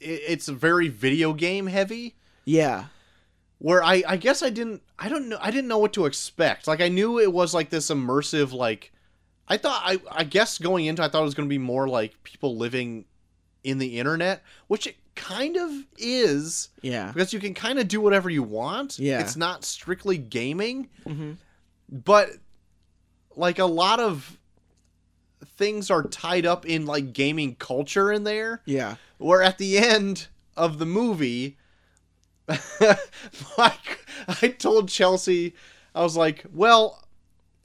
[0.00, 2.86] it, it's very video game heavy Yeah.
[3.58, 6.66] where I I guess I didn't I don't know I didn't know what to expect.
[6.66, 8.92] Like I knew it was like this immersive like
[9.46, 11.86] I thought I I guess going into I thought it was going to be more
[11.88, 13.04] like people living
[13.62, 17.10] in the internet, which it kind of is Yeah.
[17.12, 18.98] because you can kind of do whatever you want.
[18.98, 19.20] Yeah.
[19.20, 21.32] It's not strictly gaming, hmm
[21.90, 22.30] but
[23.36, 24.38] like a lot of
[25.56, 28.96] things are tied up in like gaming culture in there Yeah.
[29.18, 31.56] where at the end of the movie
[33.58, 34.06] like
[34.42, 35.54] i told chelsea
[35.94, 37.02] i was like well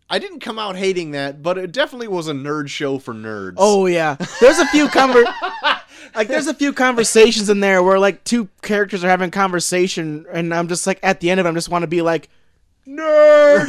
[0.10, 3.56] i didn't come out hating that but it definitely was a nerd show for nerds
[3.58, 4.15] Oh yeah.
[4.39, 5.32] There's a few conver-
[6.15, 10.54] like there's a few conversations in there where like two characters are having conversation and
[10.54, 12.30] I'm just like at the end of it I just want to be like
[12.88, 13.68] nerd.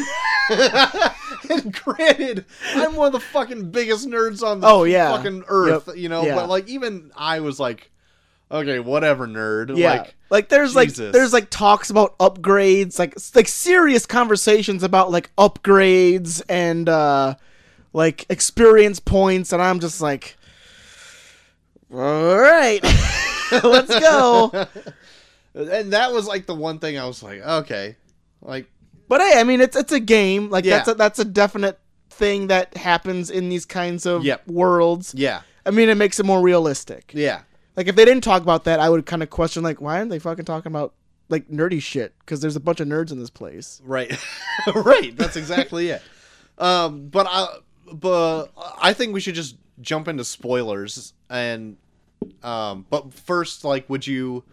[1.51, 5.15] and granted i'm one of the fucking biggest nerds on the Oh, yeah.
[5.17, 5.97] fucking earth Yep.
[5.97, 6.37] you know Yeah.
[6.37, 7.91] but like even i was like
[8.51, 9.91] okay whatever nerd Yeah.
[9.91, 15.35] like Like, there's like there's like talks about upgrades, like like serious conversations about like
[15.37, 17.35] upgrades and uh
[17.93, 20.37] like experience points and I'm just like
[21.93, 22.81] all right.
[23.65, 24.53] Let's go.
[25.55, 27.97] and that was like the one thing I was like, okay,
[28.43, 28.67] like
[29.11, 30.49] But hey, I mean, it's it's a game.
[30.51, 30.77] Like Yeah.
[30.79, 31.79] that's a, that's a definite
[32.11, 34.47] thing that happens in these kinds of Yep.
[34.47, 35.13] worlds.
[35.17, 37.11] yeah, I mean, it makes it more realistic.
[37.15, 37.41] yeah,
[37.77, 40.11] Like if they didn't talk about that, I would kind of question like, why aren't
[40.11, 40.95] they fucking talking about
[41.29, 42.15] like nerdy shit?
[42.21, 43.81] Because there's a bunch of nerds in this place.
[43.85, 44.17] right,
[44.75, 45.17] right.
[45.17, 46.03] That's exactly it.
[46.59, 47.47] Um, but I,
[47.93, 48.47] but
[48.81, 51.77] I think we should just jump into spoilers and,
[52.43, 54.45] um, but first, like, would you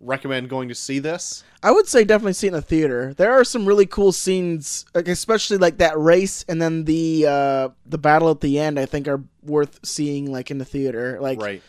[0.00, 1.44] recommend going to see this?
[1.62, 3.14] I would say definitely see it in a theater.
[3.14, 7.68] There are some really cool scenes, like especially like that race and then the uh
[7.86, 8.78] the battle at the end.
[8.78, 11.18] I think are worth seeing like in the theater.
[11.20, 11.62] Like Right.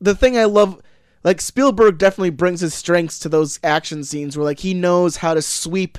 [0.00, 0.80] the thing I love,
[1.24, 5.34] like Spielberg definitely brings his strengths to those action scenes where like he knows how
[5.34, 5.98] to sweep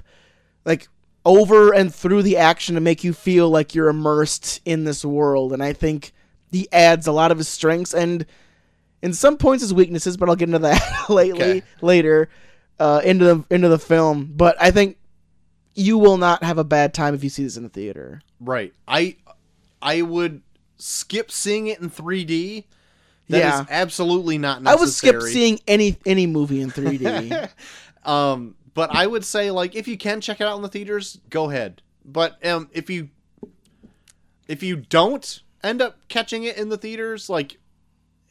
[0.63, 0.87] like
[1.25, 5.51] over and through the action to make you feel like you're immersed in this world.
[5.51, 6.13] And I think
[6.51, 8.25] he adds a lot of his strengths and
[9.05, 11.63] in some points his weaknesses, but I'll get into that lately Okay.
[11.81, 12.27] later
[12.79, 14.31] uh, into the into the film.
[14.35, 14.97] But I think
[15.75, 18.21] you will not have a bad time if you see this in the theater.
[18.39, 18.73] Right.
[18.87, 19.17] I,
[19.81, 20.41] I would
[20.77, 22.63] skip seeing it in 3D.
[23.29, 23.65] That is Yeah.
[23.69, 24.79] absolutely not I necessary.
[24.85, 27.49] would skip seeing any any movie in 3D.
[28.05, 31.19] um, but I would say like if you can check it out in the theaters,
[31.29, 31.81] go ahead.
[32.03, 33.09] But um, if you
[34.47, 37.57] if you don't end up catching it in the theaters, like,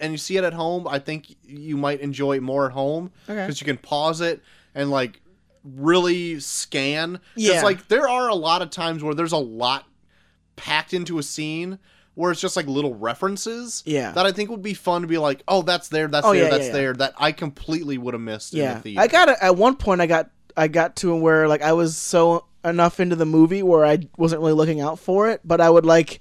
[0.04, 3.10] and you see it at home, I think you might enjoy it more at home
[3.28, 3.40] Okay.
[3.40, 4.42] because you can pause it
[4.74, 5.20] and like
[5.64, 7.20] really scan.
[7.36, 7.62] Yeah.
[7.62, 9.86] like there are a lot of times where there's a lot
[10.56, 11.78] packed into a scene.
[12.16, 14.12] Where it's just like little references Yeah.
[14.12, 16.44] that I think would be fun to be like, oh, that's there, that's Oh, there,
[16.44, 16.72] yeah, that's yeah, yeah.
[16.72, 19.74] there, that I completely would have missed in yeah the i got it at one
[19.74, 23.64] point i got i got to where like i was so enough into the movie
[23.64, 26.20] where i wasn't really looking out for it but i would like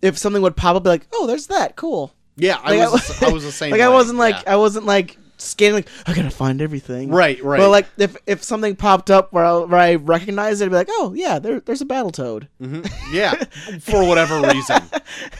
[0.00, 3.22] if something would pop up be like oh there's that cool Yeah, I Like, was,
[3.22, 3.70] I was the same.
[3.72, 4.52] like i wasn't like yeah.
[4.52, 7.58] i wasn't like scanning like i gotta find everything right, right.
[7.58, 10.74] but like if if something popped up where I, where I recognized it i'd be
[10.76, 12.90] like oh yeah there, there's a battle toad Mhm.
[13.12, 13.34] yeah,
[13.80, 14.82] for whatever reason.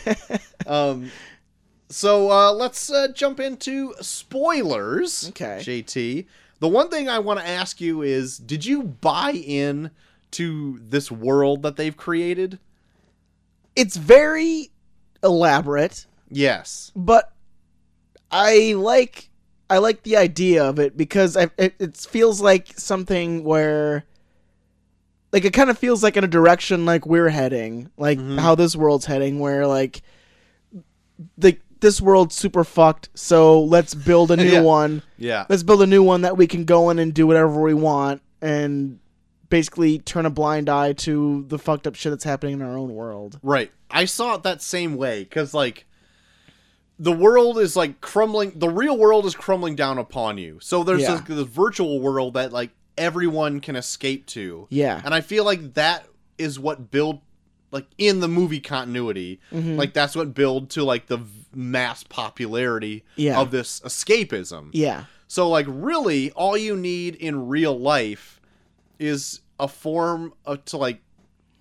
[0.66, 1.10] um,
[1.88, 5.28] so uh, let's uh, jump into spoilers.
[5.30, 5.58] Okay.
[5.62, 6.26] JT.
[6.60, 9.90] The one thing I want to ask you is, did you buy in
[10.32, 12.58] to this world that they've created?
[13.76, 14.70] it's very
[15.22, 16.92] elaborate Yes.
[16.96, 17.32] but
[18.30, 19.28] I like
[19.70, 24.04] I like the idea of it because I, it, it feels like something where
[25.32, 28.38] like it kind of feels like in a direction like we're heading like Mhm.
[28.38, 30.02] how this world's heading where like
[31.36, 34.60] the this world's super fucked so let's build a new Yeah.
[34.60, 35.46] one Yeah.
[35.48, 38.22] let's build a new one that we can go in and do whatever we want
[38.42, 38.98] and
[39.48, 42.94] basically turn a blind eye to the fucked up shit that's happening in our own
[42.94, 43.70] world Right.
[43.90, 45.86] I saw it that same way because, like,
[46.98, 48.52] the world is like crumbling.
[48.56, 50.58] The real world is crumbling down upon you.
[50.60, 51.16] So there's Yeah.
[51.16, 55.74] this, this virtual world that like everyone can escape to, yeah and I feel like
[55.74, 56.06] that
[56.36, 57.20] is what build
[57.70, 59.40] like in the movie continuity.
[59.52, 59.76] Mhm.
[59.76, 61.18] Like that's what build to like the
[61.54, 63.40] mass popularity Yeah.
[63.40, 64.70] of this escapism.
[64.72, 68.40] yeah So like really all you need in real life
[68.98, 71.00] is a form of, to like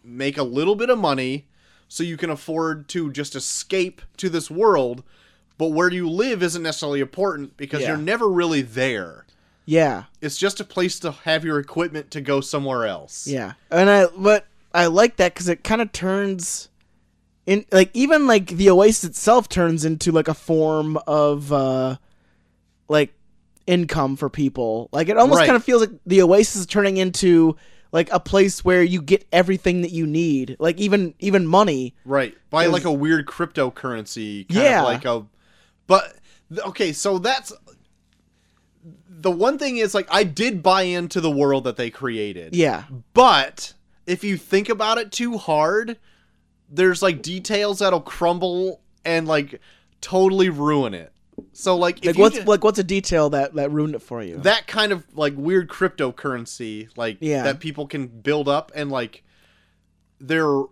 [0.04, 1.45] make a little bit of money
[1.88, 5.04] so you can afford to just escape to this world
[5.58, 7.89] but where you live isn't necessarily important because Yeah.
[7.89, 9.26] you're never really there.
[9.65, 13.28] yeah It's just a place to have your equipment to go somewhere else.
[13.28, 16.70] Yeah, and I but I like that because it kind of turns
[17.46, 21.98] in like even like the Oasis itself turns into like a form of uh
[22.89, 23.13] like
[23.65, 24.88] income for people.
[24.91, 25.46] Like it almost Right.
[25.48, 27.56] kind of feels like the Oasis is turning into
[27.91, 31.96] like a place where you get everything that you need, like even even money.
[32.06, 32.38] Right.
[32.50, 34.82] By like a weird cryptocurrency kind Yeah.
[34.82, 35.26] of like a
[35.88, 36.15] but
[36.65, 37.52] okay, so that's
[39.10, 42.56] the one thing is like I did buy into the world that they created.
[42.56, 43.73] Yeah, But
[44.06, 45.97] if you think about it too hard,
[46.69, 49.60] there's like details that'll crumble and like
[50.02, 51.12] totally ruin it.
[51.54, 54.38] So like if like what's like what's a detail that that ruined it for you?
[54.38, 57.43] that kind of like weird cryptocurrency like Yeah.
[57.43, 59.23] that people can build up and like
[60.19, 60.63] they're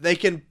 [0.00, 0.42] they can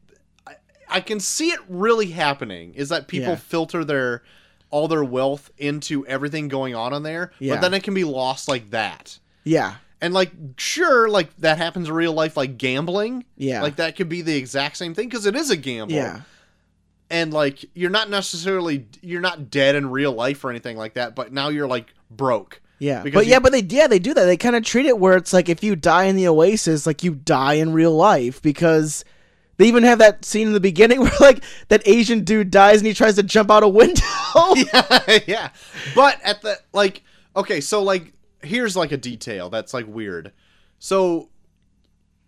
[0.91, 3.35] I, can see it really happening is that people Yeah.
[3.35, 4.23] filter their
[4.69, 7.55] all their wealth into everything going on in there Yeah.
[7.55, 11.87] but then it can be lost like that yeah, and like sure like that happens
[11.89, 15.25] in real life like gambling yeah, like that could be the exact same thing because
[15.25, 16.21] it is a gamble yeah,
[17.09, 21.15] and like you're not necessarily you're not dead in real life or anything like that
[21.15, 23.01] but now you're like broke yeah.
[23.03, 24.25] because But you- yeah, but they yeah they do that.
[24.25, 27.03] They kind of treat it where it's like if you die in the Oasis, like
[27.03, 29.05] you die in real life because
[29.61, 32.87] they even have that scene in the beginning where like that Asian dude dies and
[32.87, 34.01] he tries to jump out a window.
[34.55, 35.49] yeah, yeah.
[35.93, 37.03] But at the like
[37.35, 40.31] Okay, so like here's like a detail that's like weird.
[40.79, 41.29] So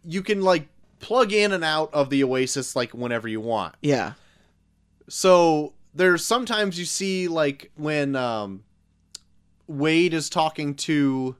[0.05, 0.67] you can like
[0.99, 3.75] plug in and out of the Oasis like whenever you want.
[3.81, 4.13] Yeah.
[5.09, 8.63] So there's sometimes you see like when um
[9.67, 11.35] Wade is talking to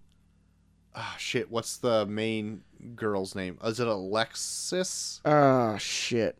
[0.96, 2.64] ah shit, what's the main
[2.96, 3.58] girl's name?
[3.64, 5.22] Is it Alexis?
[5.26, 6.38] Oh shit.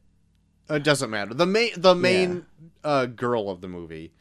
[0.70, 1.34] It doesn't matter.
[1.34, 2.46] The main the main
[2.84, 4.14] uh girl of the movie.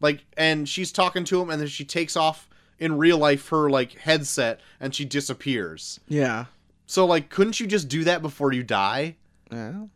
[0.00, 3.68] Like and she's talking to him and then she takes off in real life her
[3.68, 6.00] like headset and she disappears.
[6.08, 6.46] Yeah.
[6.86, 9.16] So like couldn't you just do that before you die?
[9.50, 9.86] Yeah.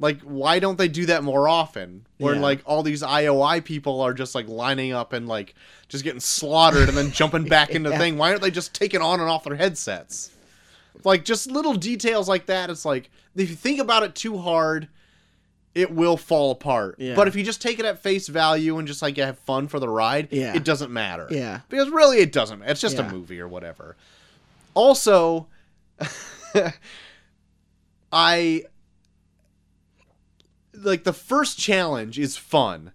[0.00, 2.06] Like why don't they do that more often?
[2.18, 2.40] Where Yeah.
[2.40, 5.54] like all these IOI people are just like lining up and like
[5.88, 7.98] just getting slaughtered and then jumping back into the Yeah.
[8.00, 8.16] thing.
[8.18, 10.30] Why aren't they just taking on and off their headsets?
[11.04, 12.70] Like just little details like that.
[12.70, 14.88] It's like if you think about it too hard,
[15.74, 16.96] it will fall apart.
[16.98, 17.14] Yeah.
[17.14, 19.78] But if you just take it at face value and just like have fun for
[19.80, 20.54] the ride, Yeah.
[20.54, 21.26] it doesn't matter.
[21.30, 21.60] Yeah.
[21.68, 22.60] Because really it doesn't.
[22.60, 22.70] Matter.
[22.72, 23.96] It's just a movie or whatever.
[24.74, 25.46] Also,
[28.12, 28.62] I
[30.82, 32.92] like the first challenge is fun.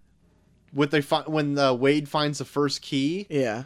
[0.72, 3.64] With they fi- when uh, Wade finds the first key, Yeah.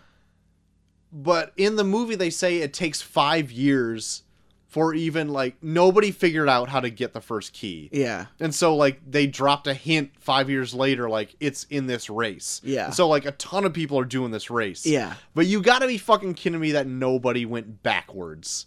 [1.13, 4.23] but in the movie they say it takes 5 years
[4.67, 7.89] for even like nobody figured out how to get the first key.
[7.91, 8.27] Yeah.
[8.39, 12.61] And so like they dropped a hint 5 years later like it's in this race.
[12.63, 12.87] Yeah.
[12.87, 14.85] And so like a ton of people are doing this race.
[14.85, 15.15] Yeah.
[15.35, 18.67] But you got to be fucking kidding me that nobody went backwards.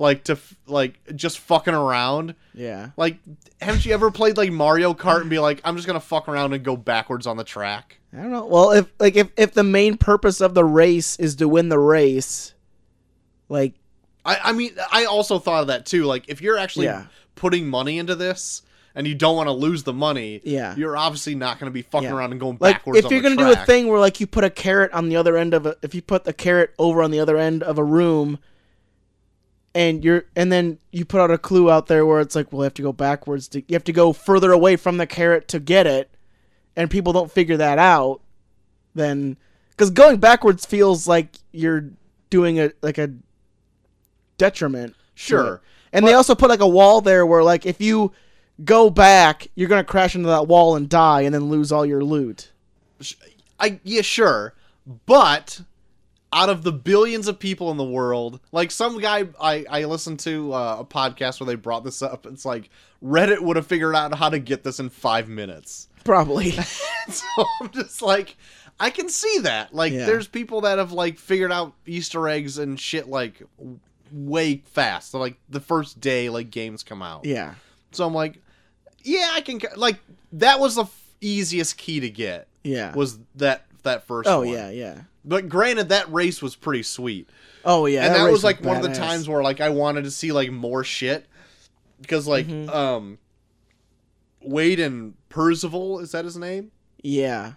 [0.00, 2.34] Like to f- like just fucking around.
[2.54, 2.88] Yeah.
[2.96, 3.18] Like
[3.60, 6.26] haven't you ever played like Mario Kart and be like I'm just going to fuck
[6.26, 7.98] around and go backwards on the track?
[8.14, 8.46] I don't know.
[8.46, 11.78] Well, if like if if the main purpose of the race is to win the
[11.78, 12.54] race,
[13.50, 13.74] like
[14.24, 16.04] I I mean I also thought of that too.
[16.04, 17.04] Like if you're actually Yeah.
[17.34, 18.62] putting money into this
[18.94, 20.74] and you don't want to lose the money, Yeah.
[20.76, 22.14] you're obviously not going to be fucking Yeah.
[22.14, 24.26] around and going like backwards if you're the gonna do a thing where like you
[24.26, 27.02] put a carrot on the other end of a if you put the carrot over
[27.02, 28.38] on the other end of a room
[29.74, 32.60] and you're and then you put out a clue out there where it's like well
[32.62, 35.48] you have to go backwards to you have to go further away from the carrot
[35.48, 36.10] to get it.
[36.76, 38.20] And people don't figure that out
[38.94, 39.36] then
[39.70, 41.90] because going backwards feels like you're
[42.30, 43.10] doing a like a
[44.38, 45.60] detriment Sure.
[45.92, 48.12] and they also put like a wall there where like if you
[48.64, 52.02] go back you're gonna crash into that wall and die and then lose all your
[52.02, 52.50] loot.
[53.58, 54.54] I yeah, sure,
[55.06, 55.60] but
[56.32, 60.20] out of the billions of people in the world, like some guy I I listened
[60.20, 62.26] to uh, a podcast where they brought this up.
[62.26, 62.70] It's like
[63.02, 65.88] Reddit would have figured out how to get this in five minutes.
[66.04, 66.50] Probably.
[67.10, 67.26] so
[67.60, 68.36] I'm just like,
[68.78, 69.74] I can see that.
[69.74, 70.06] Like, Yeah.
[70.06, 73.42] there's people that have like figured out Easter eggs and shit like
[74.12, 75.10] way fast.
[75.10, 77.24] So, like the first day like games come out.
[77.24, 77.54] yeah.
[77.92, 78.40] So I'm like,
[79.02, 79.98] yeah, I can like
[80.34, 82.94] that was the f- easiest key to get Yeah.
[82.94, 84.48] was that that first oh one.
[84.48, 85.00] yeah, yeah.
[85.24, 87.28] But granted, that race was pretty sweet,
[87.64, 88.06] Oh yeah.
[88.06, 90.32] and that, race was like one of the times where like I wanted to see
[90.32, 91.26] like more shit
[92.00, 92.68] because like Mhm.
[92.74, 93.18] um,
[94.42, 96.70] Wade and Percival is that his name?
[97.02, 97.52] Yeah.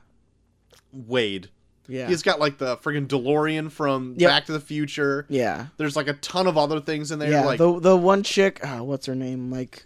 [0.92, 1.50] Wade.
[1.88, 2.08] Yeah.
[2.08, 4.30] He's got like the friggin' DeLorean from Yep.
[4.30, 5.26] Back to the Future.
[5.30, 5.68] yeah.
[5.78, 7.32] There's like a ton of other things in there.
[7.32, 7.46] yeah.
[7.46, 8.60] like the the one chick.
[8.64, 9.52] Ah, what's her name?
[9.52, 9.86] Like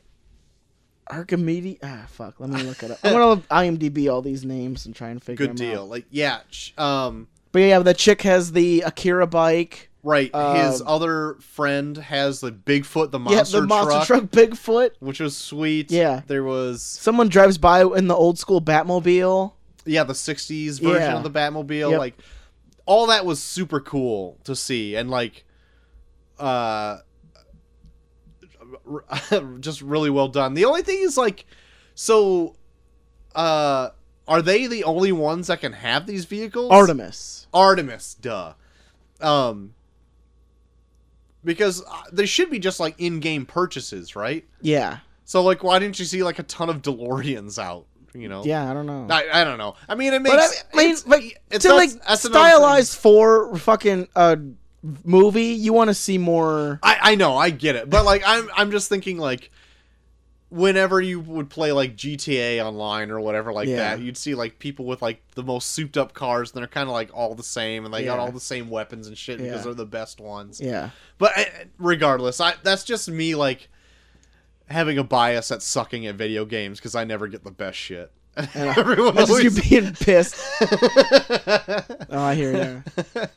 [1.10, 1.78] Archimedes.
[1.84, 2.40] Ah, fuck.
[2.40, 3.00] Let me look it up.
[3.04, 5.82] I'm gonna IMDb all these names and try and figure good them deal.
[5.84, 5.90] out.
[5.90, 6.40] Like yeah,
[6.78, 9.90] um, But yeah, the chick has the Akira bike.
[10.04, 10.30] right.
[10.58, 14.92] His Um, other friend has the Bigfoot, the monster yeah, the monster truck, truck Bigfoot.
[15.00, 15.90] which was sweet.
[15.92, 16.22] Yeah.
[16.28, 19.54] there was Someone drives by in the old school Batmobile.
[19.86, 21.18] yeah the '60s version Yeah.
[21.18, 21.90] of the Batmobile.
[21.92, 22.00] Yep.
[22.00, 22.14] Like
[22.86, 25.44] all that was super cool to see, and like
[26.40, 26.98] uh,
[29.60, 30.54] just really well done.
[30.54, 31.46] The only thing is like,
[31.96, 32.56] so
[33.36, 33.90] uh,
[34.28, 36.72] are they the only ones that can have these vehicles?
[36.72, 37.48] Artemis.
[37.54, 38.54] Artemis, duh.
[39.22, 39.74] Um,
[41.44, 44.46] because uh, they should be just like in-game purchases, right?
[44.62, 45.00] Yeah.
[45.26, 47.86] So like, why didn't you see like a ton of DeLoreans out?
[48.14, 48.44] You know?
[48.44, 48.70] Yeah.
[48.70, 49.08] I don't know.
[49.10, 49.76] I, I don't know.
[49.88, 50.36] I mean, it makes.
[50.36, 54.38] But I mean, it's, like it's to like that's stylized for fucking uh
[55.04, 56.80] movie, you want to see more.
[56.84, 59.52] I I know, I get it, but like, I'm I'm just thinking like.
[60.50, 63.96] Whenever you would play like GTA online or whatever like Yeah.
[63.96, 66.88] that, you'd see like people with like the most souped up cars, and they're kind
[66.88, 69.66] of like all the same, and they got all the same weapons and shit because
[69.66, 70.62] they're the best ones.
[70.62, 70.92] Yeah.
[71.18, 71.44] But uh,
[71.78, 73.68] regardless, I that's just me like
[74.70, 78.12] having a bias at sucking at video games because I never get the best shit.
[78.38, 78.74] Yeah.
[78.78, 80.36] Everyone That's just you being pissed.
[82.10, 82.84] Oh, I hear
[83.16, 83.28] you.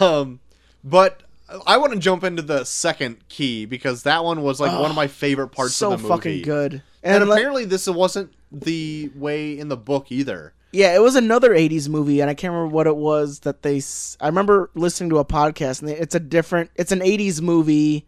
[0.04, 0.40] um,
[0.82, 1.22] but
[1.66, 4.90] I want to jump into the second key because that one was like one of
[4.92, 6.14] Oh, my favorite parts so of the movie.
[6.14, 6.82] fucking good.
[7.02, 10.54] And, And, like, apparently, this wasn't the way in the book either.
[10.72, 13.80] Yeah, it was another '80s movie, and I can't remember what it was that they.
[14.20, 16.70] I remember listening to a podcast, and it's a different.
[16.76, 18.06] It's an '80s movie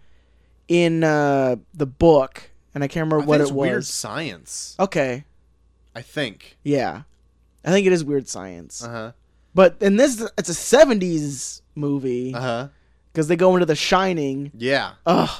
[0.66, 3.84] in uh, the book, and I can't remember I what it it's Weird.
[3.84, 4.74] Science.
[4.80, 5.24] Okay,
[5.94, 6.56] I think.
[6.64, 7.02] yeah,
[7.64, 9.12] I think it is Weird Science, Uh huh.
[9.54, 12.68] but in this, it's a '70s movie Uh huh.
[13.16, 14.52] Because they go into The Shining.
[14.54, 14.92] Yeah.
[15.06, 15.30] Ugh,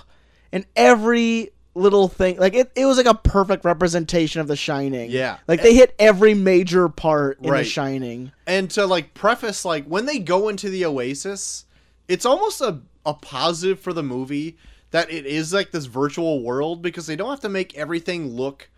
[0.50, 5.10] and every little thing, like it, it was like a perfect representation of The Shining.
[5.10, 5.36] Yeah.
[5.46, 7.66] like they hit every major part in The Right.
[7.66, 8.32] Shining.
[8.46, 11.66] And to like preface, like when they go into the Oasis,
[12.08, 14.56] it's almost a a positive for the movie
[14.90, 18.70] that it is like this virtual world because they don't have to make everything look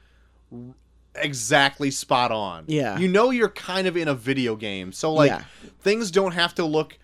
[0.53, 0.59] r-
[1.15, 2.65] exactly spot on.
[2.67, 2.99] Yeah.
[2.99, 4.93] You know you're kind of in a video game.
[4.93, 5.45] So like Yeah.
[5.83, 6.99] things don't have to look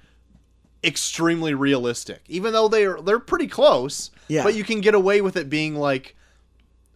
[0.84, 2.22] extremely realistic.
[2.28, 4.10] Even though they're they're pretty close.
[4.28, 4.42] Yeah.
[4.42, 6.16] But you can get away with it being like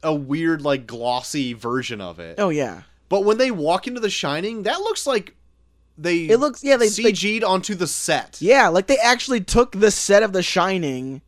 [0.02, 2.36] a weird like glossy version of it.
[2.38, 2.82] Oh yeah.
[3.08, 5.34] But when they walk into The Shining, that looks like
[5.96, 8.38] they It looks yeah they, they CG'd onto the set.
[8.40, 11.22] yeah like they actually took the set of The Shining,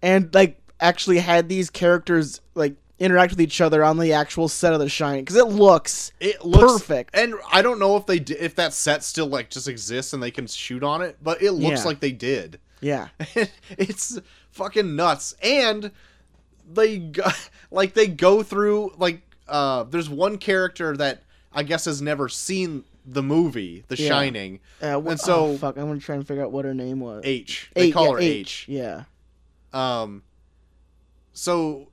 [0.00, 4.72] and like actually had these characters like interact with each other on the actual set
[4.72, 7.16] of The Shining because it looks It looks Perfect.
[7.16, 10.30] and I don't know if they if that set still like just exists and they
[10.30, 11.86] can shoot on it, but it looks Yeah.
[11.86, 12.60] like they did.
[12.80, 13.08] yeah
[13.78, 14.18] it's
[14.50, 15.90] fucking nuts, and
[16.72, 17.24] they go,
[17.70, 21.22] like they go through like uh, there's one character that
[21.52, 24.08] I guess has never seen the movie The Yeah.
[24.08, 24.60] Shining.
[24.80, 27.00] uh, wh- And so- oh, fuck I'm gonna try and figure out what her name
[27.00, 27.22] was.
[27.24, 27.68] H.
[27.74, 28.66] They Eight, call yeah, her H.
[28.68, 29.04] Yeah
[29.72, 30.22] Um,
[31.32, 31.88] so,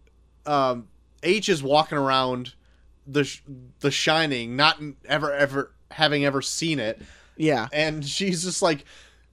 [0.50, 0.88] um,
[1.22, 2.54] H is walking around
[3.06, 3.44] the sh-
[3.80, 7.02] the Shining, not ever ever having ever seen it,
[7.38, 7.68] yeah.
[7.72, 8.84] And she's just like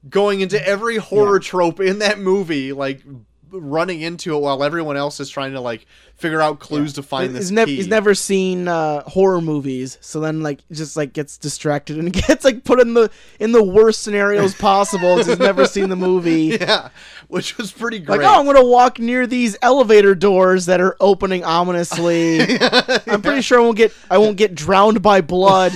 [0.09, 3.03] going into every horror trope in that movie, like
[3.51, 5.87] running into it while everyone else is trying to like
[6.17, 7.77] figure out clues to find this he's, nev- key.
[7.77, 12.45] he's never seen uh, horror movies, so then like just like gets distracted and gets
[12.45, 15.17] like put in the in the worst scenarios possible.
[15.19, 16.57] he's never seen the movie.
[16.61, 16.89] yeah,
[17.29, 18.21] which was pretty great.
[18.21, 22.41] Like, oh, I'm gonna walk near these elevator doors that are opening ominously.
[23.07, 25.73] I'm pretty sure I won't get I won't get drowned by blood.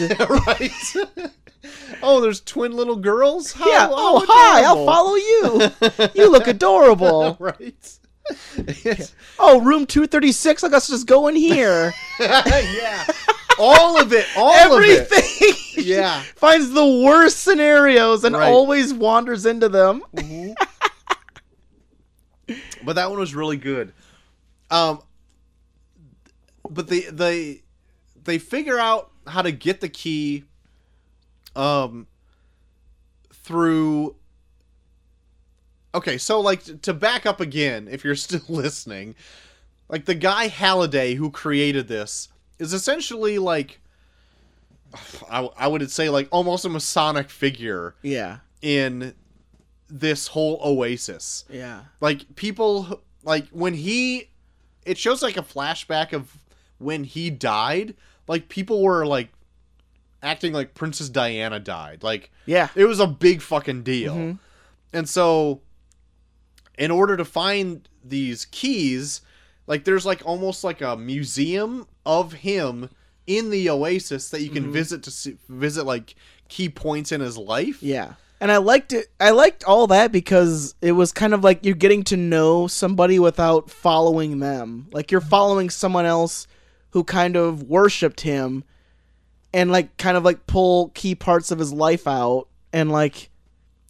[0.46, 0.70] right.
[2.03, 3.53] Oh, there's twin little girls.
[3.53, 3.88] How, yeah.
[3.90, 4.62] Oh, hi.
[4.64, 6.11] I'll follow you.
[6.22, 7.36] You look adorable.
[7.40, 7.98] right.
[9.38, 10.64] Oh, room 236.
[10.64, 11.92] I let's just go in here.
[12.20, 13.07] yeah.
[13.59, 14.26] All of it.
[14.36, 15.01] All of it.
[15.12, 15.84] Everything.
[15.84, 16.22] Yeah.
[16.36, 18.48] Finds the worst scenarios and Right.
[18.51, 20.03] always wanders into them.
[22.84, 23.92] But that one was really good.
[24.70, 25.01] Um
[26.68, 27.62] but they they
[28.22, 30.44] they figure out how to get the key
[31.57, 32.07] um
[33.32, 34.16] through
[35.92, 39.14] Okay, so like to back up again if you're still listening,
[39.88, 42.28] like the guy Halliday who created this
[42.59, 43.80] is essentially like
[45.30, 48.38] I, I would say like almost a masonic figure Yeah.
[48.62, 49.14] in
[49.88, 51.80] this whole oasis Yeah.
[52.01, 54.28] like people like when he
[54.86, 56.32] it shows like a flashback of
[56.78, 57.94] when he died
[58.28, 59.30] like people were like
[60.22, 62.68] acting like princess diana died like Yeah.
[62.74, 64.38] it was a big fucking deal Mhm.
[64.92, 65.60] and so
[66.78, 69.20] in order to find these keys
[69.66, 72.90] like there's like almost like a museum of him
[73.26, 74.72] in the oasis that you can Mhm.
[74.72, 76.14] visit to see, visit like
[76.48, 78.14] key points in his life Yeah.
[78.42, 79.08] And I liked it.
[79.20, 83.18] I liked all that because it was kind of like you're getting to know somebody
[83.18, 84.86] without following them.
[84.92, 86.46] Like you're following someone else
[86.92, 88.64] who kind of worshipped him
[89.53, 93.30] and like kind of like pull key parts of his life out and like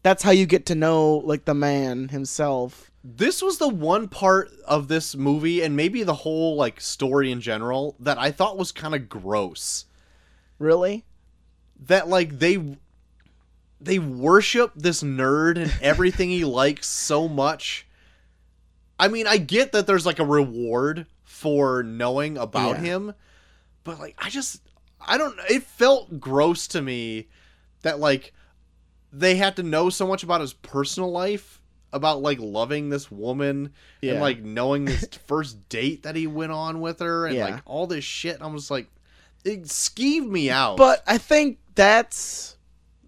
[0.02, 2.90] that's how you get to know like the man himself.
[3.04, 7.40] this was the one part of this movie and maybe the whole like story in
[7.40, 9.84] general that I thought was kind of gross.
[10.58, 11.04] Really?
[11.86, 12.76] That like they
[13.80, 17.86] they worship this nerd and everything he likes so much.
[18.98, 22.82] I mean, I get that there's like a reward for knowing about Yeah.
[22.82, 23.14] him,
[23.84, 24.60] but like I just
[25.06, 27.28] I don't it felt gross to me
[27.82, 28.32] that like
[29.12, 31.60] they had to know so much about his personal life
[31.92, 34.12] about like loving this woman Yeah.
[34.12, 37.46] and like knowing this first date that he went on with her and Yeah.
[37.46, 38.36] like all this shit.
[38.40, 38.88] I'm just like
[39.44, 40.76] it skeeved me out.
[40.76, 42.56] But I think that's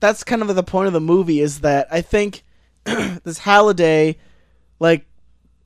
[0.01, 2.43] that's kind of the point of the movie is that I think
[2.85, 4.19] this Halliday
[4.81, 5.07] like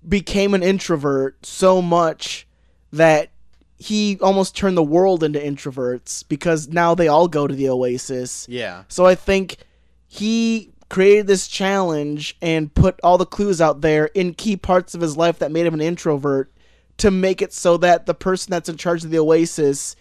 [0.06, 2.46] became an introvert so much
[2.92, 3.30] that
[3.78, 8.46] he almost turned the world into introverts because now they all go to the Oasis.
[8.48, 8.84] yeah.
[8.88, 9.58] So I think
[10.06, 15.00] he created this challenge and put all the clues out there in key parts of
[15.00, 16.52] his life that made him an introvert
[16.98, 19.96] to make it so that the person that's in charge of the Oasis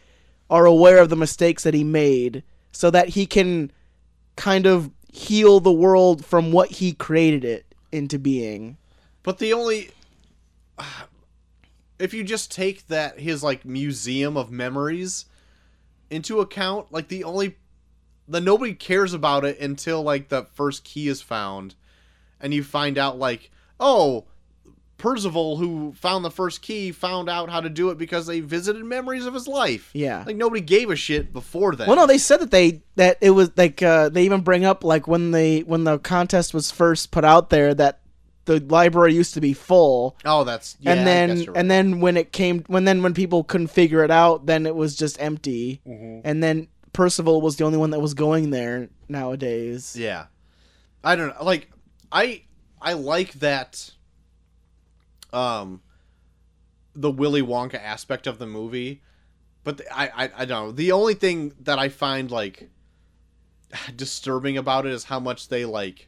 [0.50, 3.72] are aware of the mistakes that he made so that he can
[4.36, 8.78] kind of heal the world from what he created it into being.
[9.24, 9.90] But the only
[12.00, 15.26] if you just take that his like museum of memories
[16.10, 17.58] into account, like the only
[18.28, 21.76] the nobody cares about it until like the first key is found
[22.40, 24.26] and you find out like, "Oh,
[24.98, 28.84] Percival who found the first key found out how to do it because they visited
[28.84, 30.24] memories of his life." Yeah.
[30.26, 31.88] Like nobody gave a shit before that.
[31.88, 34.84] Well, no, they said that they that it was like uh, they even bring up
[34.84, 38.00] like when they when the contest was first put out there that
[38.46, 41.50] the library used to be full, Oh, that's yeah, and then right.
[41.56, 44.76] and then when it came when then when people couldn't figure it out, then it
[44.76, 46.22] was just empty, Mm-hmm.
[46.24, 49.96] and then Percival was the only one that was going there nowadays.
[50.00, 50.28] Yeah.
[51.04, 51.44] I don't know.
[51.44, 51.70] Like
[52.12, 52.44] I
[52.82, 53.92] I like that
[55.34, 55.82] um
[56.96, 59.02] the Willy Wonka aspect of the movie,
[59.66, 60.72] but the, I, I I don't know.
[60.72, 62.70] The only thing that I find like
[63.96, 66.08] disturbing about it is how much they like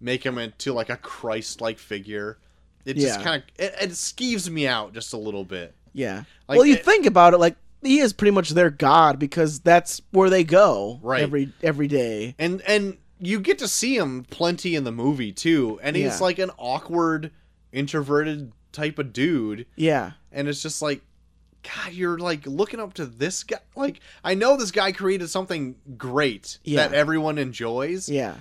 [0.00, 2.38] make him into like a Christ-like figure.
[2.84, 3.22] It just Yeah.
[3.24, 5.74] kind of it, it skeeves me out just a little bit.
[5.92, 6.24] Yeah.
[6.48, 9.60] Like, well, you it- think about it, like he is pretty much their god because
[9.60, 11.22] that's where they go Right.
[11.22, 12.34] every every day.
[12.38, 16.18] and and you get to see him plenty in the movie too and he's Yeah.
[16.18, 17.30] like an awkward
[17.72, 20.12] introverted type of dude Yeah.
[20.32, 21.02] and it's just like
[21.62, 25.76] god you're like looking up to this guy like i know this guy created something
[25.98, 26.88] great Yeah.
[26.88, 28.36] that everyone enjoys Yeah.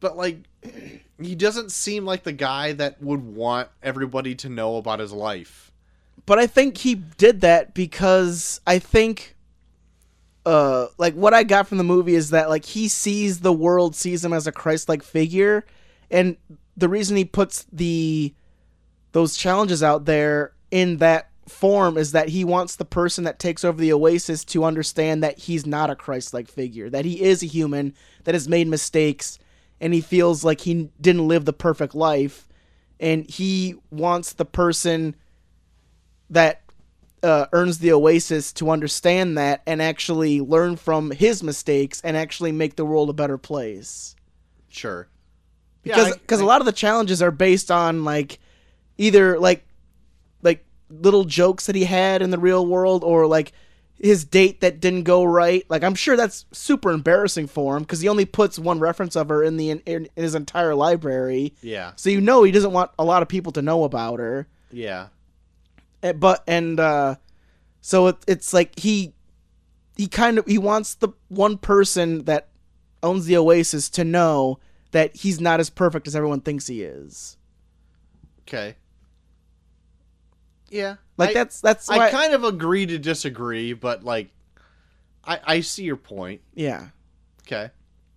[0.00, 5.00] but like he doesn't seem like the guy that would want everybody to know about
[5.00, 5.72] his life.
[6.26, 9.34] But I think he did that because I think
[10.46, 13.96] uh like what I got from the movie is that like he sees the world
[13.96, 15.64] sees him as a Christ-like figure
[16.10, 16.36] and
[16.76, 18.34] the reason he puts the
[19.12, 23.64] those challenges out there in that form is that he wants the person that takes
[23.64, 27.46] over the oasis to understand that he's not a Christ-like figure, that he is a
[27.46, 27.94] human
[28.24, 29.38] that has made mistakes
[29.80, 32.48] and he feels like he didn't live the perfect life
[33.00, 35.14] and he wants the person
[36.30, 36.62] that
[37.22, 42.52] uh, earns the oasis to understand that and actually learn from his mistakes and actually
[42.52, 44.14] make the world a better place.
[44.68, 45.08] Sure.
[45.82, 48.38] Because because a lot of the challenges are based on like
[48.98, 49.64] either like
[50.42, 53.52] like little jokes that he had in the real world or like
[53.98, 55.64] his date that didn't go right.
[55.68, 59.28] Like i'm sure that's super embarrassing for him because he only puts one reference of
[59.28, 61.54] her in the in, in his entire library.
[61.62, 61.92] Yeah.
[61.96, 64.46] So you know he doesn't want a lot of people to know about her.
[64.70, 65.08] Yeah.
[66.02, 67.16] Eh, but and uh
[67.80, 69.14] so it, it's like he
[69.96, 72.48] he kind of he wants the one person that
[73.02, 74.58] owns the oasis to know
[74.92, 77.36] that he's not as perfect as everyone thinks he is.
[78.42, 78.76] Okay.
[80.70, 84.30] Yeah like I- that's that's I kind of agree to disagree, but like,
[85.24, 86.40] I I see your point.
[86.54, 86.88] yeah
[87.46, 87.70] Okay.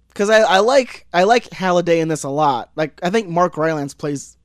[0.10, 3.58] because I, I like I like Halliday in this a lot like I think Mark
[3.58, 4.38] Rylance plays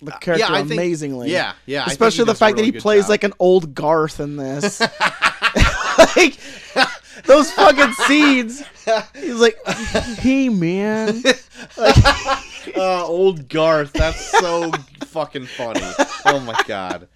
[0.00, 1.84] the character Uh, yeah, I think- amazingly Yeah, yeah.
[1.86, 3.10] Especially the fact that he plays job.
[3.10, 4.80] like an old Garth in this
[6.16, 6.38] like
[7.24, 8.62] those fucking scenes
[9.14, 9.58] he's like
[10.20, 11.20] hey man
[12.76, 13.92] uh, old Garth.
[13.92, 14.70] That's so
[15.06, 15.80] fucking funny.
[16.26, 17.08] Oh my god.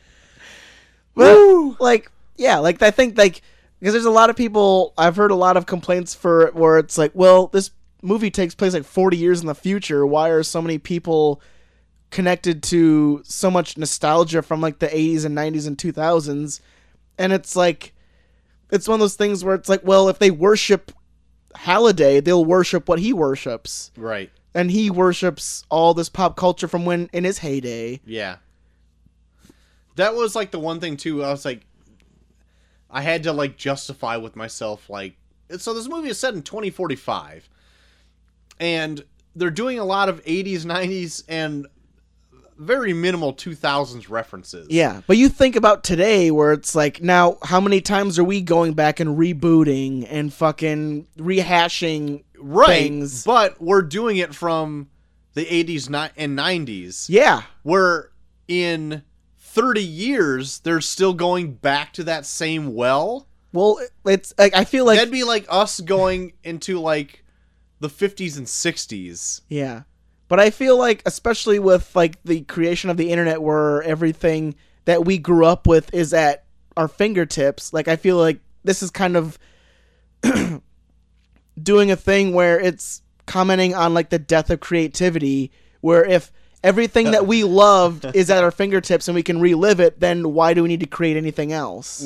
[1.15, 3.43] But, like yeah like i think like
[3.79, 6.97] because there's a lot of people i've heard a lot of complaints for where it's
[6.97, 7.71] like well this
[8.03, 10.05] movie takes place like 40 years in the future.
[10.05, 11.41] Why are so many people
[12.11, 16.61] connected to so much nostalgia from like the 80s and 90s and 2000s
[17.17, 17.95] and it's like
[18.71, 20.93] it's one of those things where it's like well if they worship
[21.55, 23.91] Halliday, they'll worship what he worships.
[23.97, 24.31] Right.
[24.55, 28.01] and he worships all this pop culture from when in his heyday.
[28.05, 28.37] Yeah.
[29.97, 31.23] That was like the one thing too.
[31.23, 31.63] I was like,
[32.91, 35.17] I had to like justify with myself like,
[35.59, 37.49] so this movie is set in 2045,
[38.59, 39.05] and
[39.37, 41.67] they're doing a lot of 80s, 90s, and
[42.59, 44.69] very minimal 2000s references.
[44.71, 48.41] Yeah, but you think about today where it's like now how many times are we
[48.41, 52.69] going back and rebooting and fucking rehashing right.
[52.69, 53.25] things?
[53.25, 54.89] But we're doing it from
[55.35, 57.07] the 80s and 90s.
[57.09, 57.43] Yeah.
[57.65, 58.09] We're
[58.49, 59.03] in
[59.53, 63.27] 30 years they're still going back to that same well.
[63.53, 67.23] Well, it's like I feel like That'd be like us going into like
[67.81, 69.43] the 50s and 60s.
[69.49, 69.83] yeah.
[70.29, 74.55] But I feel like especially with like the creation of the internet where everything
[74.87, 76.45] that we grew up with is at
[76.75, 79.39] our fingertips, like I feel like this is kind of
[81.63, 85.51] doing a thing where it's commenting on like the death of creativity
[85.83, 86.33] where if
[86.65, 90.55] everything that we loved is at our fingertips and we can relive it then why
[90.55, 92.03] do we need to create anything else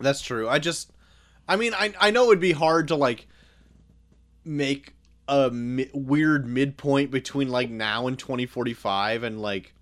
[0.00, 0.48] That's true.
[0.48, 0.90] I just
[1.48, 3.26] I mean, I I know it'd be hard to like
[4.44, 4.94] make
[5.28, 9.74] a mi- weird midpoint between like now and 2045 and like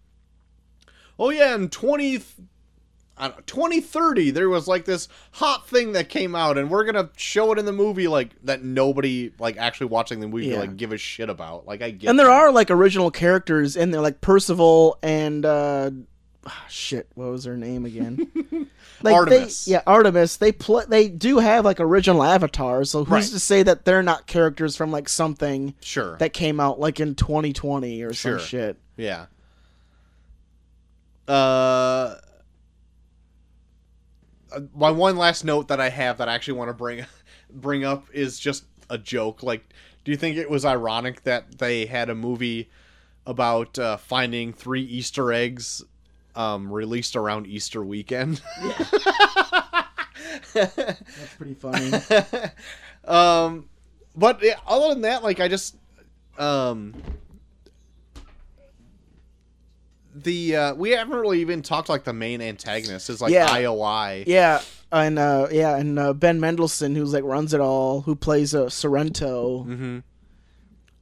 [1.18, 2.49] oh yeah, in 20 I don't
[3.18, 7.10] know, 2030 there was like this hot thing that came out and we're going to
[7.16, 10.60] show it in the movie like that nobody like actually watching the movie Yeah.
[10.60, 11.66] like give a shit about.
[11.66, 12.32] Like I get and there that.
[12.32, 15.90] are like original characters in there, like Percival and uh,
[16.46, 18.30] ah, shit, what was her name again?
[19.02, 19.64] Like Artemis.
[19.64, 20.36] They, yeah, Artemis.
[20.36, 20.84] They play.
[20.86, 22.90] They do have like original avatars.
[22.90, 23.24] So who's Right.
[23.32, 26.18] to say that they're not characters from like something sure.
[26.18, 28.38] that came out like in 2020 or Sure.
[28.38, 28.76] some shit?
[28.98, 29.24] Yeah.
[31.26, 32.16] Uh,
[34.74, 37.06] my one last note that I have that I actually want to bring
[37.52, 39.42] bring up is just a joke.
[39.42, 39.64] Like,
[40.04, 42.70] do you think it was ironic that they had a movie
[43.26, 45.82] about uh, finding three Easter eggs
[46.34, 48.42] um, released around Easter weekend?
[50.54, 51.00] That's
[51.36, 51.92] pretty funny.
[53.04, 53.68] um,
[54.16, 55.76] but yeah, other than that, like I just
[56.38, 56.94] um
[60.14, 63.48] the uh we haven't really even talked like the main antagonist is like Yeah.
[63.48, 64.24] IOI.
[64.26, 64.60] yeah,
[64.92, 68.68] and uh, yeah, and uh, Ben Mendelsohn, who's like runs it all, who plays uh,
[68.68, 69.64] Sorrento.
[69.68, 69.98] Mm-hmm.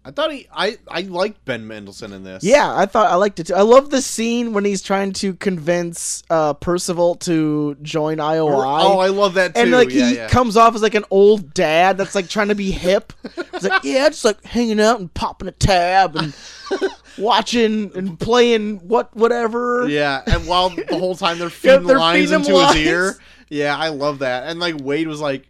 [0.09, 2.43] I thought he I I liked Ben Mendelsohn in this.
[2.43, 3.55] Yeah, I thought I liked it too.
[3.55, 8.83] I love the scene when he's trying to convince uh, Percival to join IOI.
[8.85, 9.61] Oh, I love that too.
[9.61, 10.29] and like yeah, he yeah.
[10.29, 13.13] comes off as like an old dad that's like trying to be hip.
[13.53, 16.35] He's like, yeah, just like hanging out and popping a tab and
[17.19, 19.87] watching and playing what whatever.
[19.91, 22.77] Yeah, and while the whole time they're Yeah, feeding they're lines feeding into lines.
[22.77, 23.19] his ear.
[23.51, 24.45] Yeah, I love that.
[24.49, 25.47] And like Wade was like,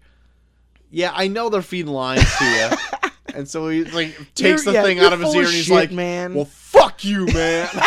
[0.91, 2.71] "Yeah, I know they're feeding lines to you."
[3.39, 5.65] and so he like takes You're- the yeah, thing out of his ear and he's
[5.67, 6.35] shit, like, man.
[6.35, 7.69] "Well, fuck you, man."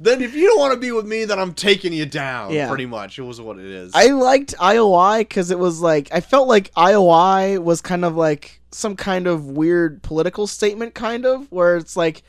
[0.00, 2.52] then if you don't want to be with me, then I'm taking you down.
[2.52, 2.68] Yeah.
[2.68, 3.18] pretty much.
[3.18, 3.92] It was what it is.
[3.94, 8.60] I liked IOI because it was like I felt like IOI was kind of like
[8.70, 12.22] some kind of weird political statement, kind of where it's like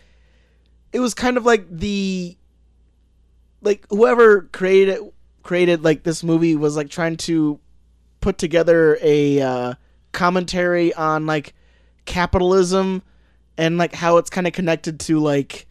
[0.94, 2.38] it was kind of like the
[3.62, 5.00] like whoever created
[5.44, 7.60] created like this movie was like trying to
[8.22, 9.74] put together a uh,
[10.12, 11.54] commentary on like
[12.08, 13.04] capitalism
[13.58, 15.68] and like how it's kind of connected to like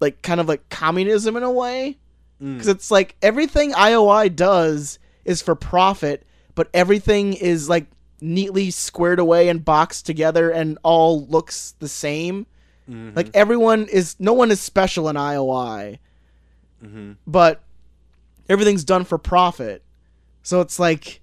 [0.00, 1.98] like kind of like communism in a way
[2.42, 2.52] Mm.
[2.54, 7.86] because it's like everything IOI does is for profit, but everything is like
[8.20, 12.44] neatly squared away and boxed together and all looks the same.
[12.90, 13.16] Mhm.
[13.16, 15.98] Like everyone is, no one is special in IOI,
[16.84, 17.16] Mhm.
[17.26, 17.62] but
[18.50, 19.82] everything's done for profit.
[20.42, 21.22] So it's like,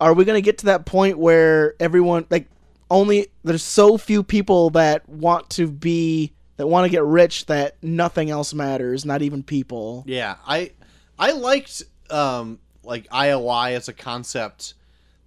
[0.00, 2.46] are we gonna get to that point where everyone like
[2.90, 7.76] only there's so few people that want to be that want to get rich that
[7.82, 10.04] nothing else matters, not even people.
[10.06, 10.72] Yeah, I
[11.18, 14.74] I liked um like IOI as a concept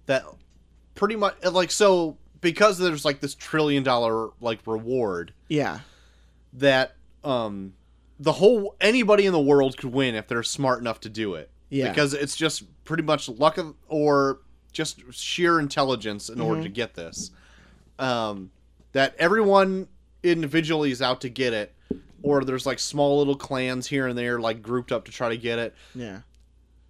[0.06, 0.24] that
[0.94, 5.80] pretty much like so because there's like this trillion dollar like reward Yeah.
[6.54, 7.74] that um
[8.18, 11.50] the whole anybody in the world could win if they're smart enough to do it.
[11.70, 11.88] Yeah.
[11.88, 14.40] Because it's just pretty much luck of, or
[14.72, 16.64] just sheer intelligence in order Mhm.
[16.64, 17.30] to get this.
[18.02, 18.50] Um
[18.92, 19.88] that everyone
[20.22, 21.74] individually is out to get it
[22.22, 25.36] or there's like small little clans here and there like grouped up to try to
[25.36, 25.74] get it.
[25.94, 26.20] Yeah.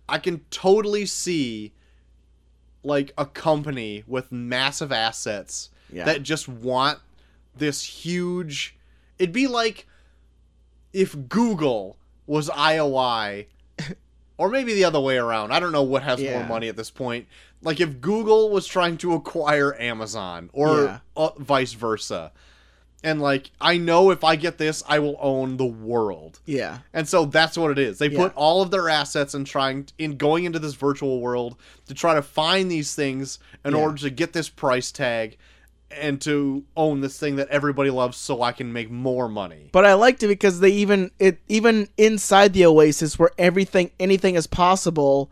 [0.08, 1.72] I can totally see
[2.82, 6.04] like a company with massive assets Yeah.
[6.04, 6.98] that just want
[7.56, 8.76] this huge
[9.18, 9.86] it'd be like
[10.92, 11.96] if Google
[12.26, 13.46] was IOI
[14.36, 15.52] or maybe the other way around.
[15.52, 17.26] I don't know what has more money at this point.
[17.62, 20.98] Like if Google was trying to acquire Amazon or Yeah.
[21.16, 22.32] uh, vice versa.
[23.04, 26.38] And like I know if I get this, I will own the world.
[26.46, 26.78] yeah.
[26.92, 27.98] And so that's what it is.
[27.98, 28.18] They Yeah.
[28.18, 31.56] put all of their assets in trying in going into this virtual world
[31.88, 33.80] to try to find these things in Yeah.
[33.80, 35.36] order to get this price tag
[35.90, 39.68] and to own this thing that everybody loves so I can make more money.
[39.72, 44.36] But I liked it because they even it even inside the Oasis where everything anything
[44.36, 45.30] is possible,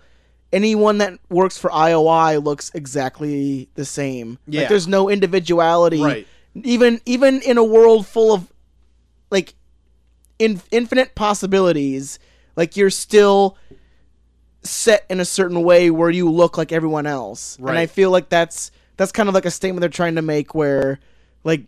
[0.53, 4.39] anyone that works for IOI looks exactly the same.
[4.47, 4.61] Yeah.
[4.61, 6.03] Like there's no individuality.
[6.03, 6.27] Right.
[6.55, 8.53] Even even in a world full of
[9.31, 9.55] like
[10.39, 12.19] in, infinite possibilities,
[12.57, 13.57] like you're still
[14.63, 17.59] set in a certain way where you look like everyone else.
[17.61, 17.71] Right.
[17.71, 20.55] And I feel like that's that's kind of like a statement they're trying to make
[20.55, 20.99] where
[21.45, 21.63] like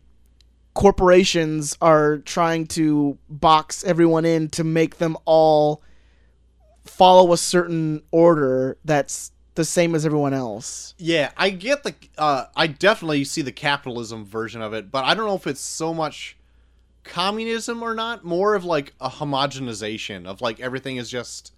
[0.75, 5.83] corporations are trying to box everyone in to make them all
[6.97, 10.95] follow a certain order that's the same as everyone else.
[10.99, 15.15] Yeah, I get the uh I definitely see the capitalism version of it, but I
[15.15, 16.37] don't know if it's so much
[17.05, 21.53] communism or not, more of like a homogenization of like everything is just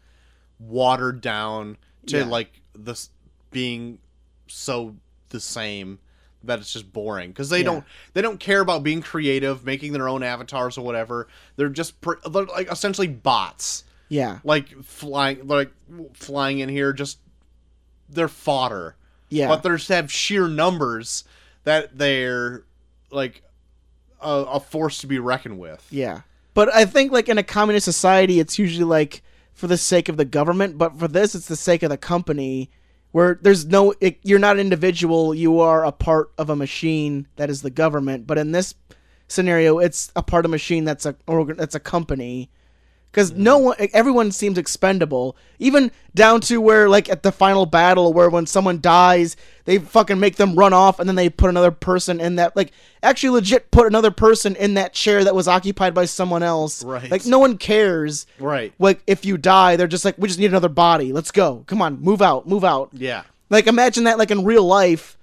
[0.59, 1.77] watered down
[2.07, 2.25] to Yeah.
[2.25, 3.11] like this
[3.51, 3.99] being
[4.47, 4.97] so
[5.31, 5.99] the same
[6.43, 7.65] that it's just boring because they Yeah.
[7.65, 11.27] don't they don't care about being creative, making their own avatars or whatever.
[11.57, 14.39] They're just pr- they're like essentially bots, Yeah.
[14.45, 15.71] like flying like
[16.15, 16.93] flying in here.
[16.93, 17.19] Just
[18.09, 18.97] they're fodder,
[19.31, 19.49] Yeah.
[19.49, 21.25] but they just have sheer numbers
[21.65, 22.65] that they're
[23.11, 23.43] like
[24.21, 25.87] a, a force to be reckoned with.
[25.91, 26.21] Yeah.
[26.53, 30.17] But I think like in a communist society it's usually like for the sake of
[30.17, 32.71] the government, but for this it's the sake of the company
[33.13, 37.27] where there's no it, you're not an individual, you are a part of a machine
[37.37, 38.75] that is the government, but in this
[39.29, 41.17] scenario it's a part of a machine that's a
[41.57, 42.51] that's a company
[43.15, 48.13] because no one everyone seems expendable even down to where like at the final battle
[48.13, 49.37] where when someone dies
[49.67, 52.73] they fucking make them run off and then they put another person in that like
[53.05, 57.09] actually legit put another person in that chair that was occupied by someone else Right.
[57.11, 58.73] like no one cares Right.
[58.81, 61.81] like if you die they're just like we just need another body let's go come
[61.81, 63.23] on move out move out Yeah.
[63.49, 65.17] like imagine that like in real life.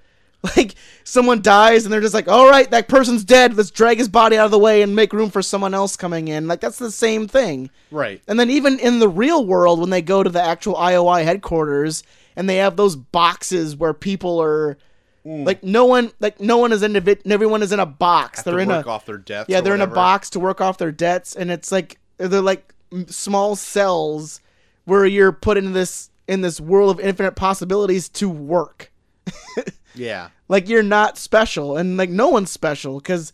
[0.58, 0.74] Like
[1.04, 3.56] someone dies and they're just like, "All right, that person's dead.
[3.56, 6.30] Let's drag his body out of the way and make room for someone else coming
[6.30, 7.70] in." Like that's the same thing.
[7.92, 8.24] Right.
[8.28, 12.04] And then even in the real world when they go to the actual IOI headquarters
[12.36, 14.78] and they have those boxes where people are
[15.26, 15.46] mm.
[15.46, 18.40] like no one like no one is individ everyone is in a box.
[18.40, 19.50] Have they're to in work a off their deaths.
[19.50, 22.74] yeah, they're in a box to work off their debts, and it's like they're like
[23.08, 24.42] small cells
[24.86, 28.92] where you're put in this in this world of infinite possibilities to work.
[29.96, 30.30] Yeah.
[30.48, 33.34] Like you're not special, and like no one's special because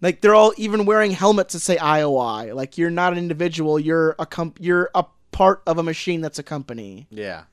[0.00, 2.54] like they're all even wearing helmets that say IOI.
[2.54, 3.78] Like you're not an individual.
[3.78, 7.44] You're a comp- You're a part of a machine that's a company, Yeah.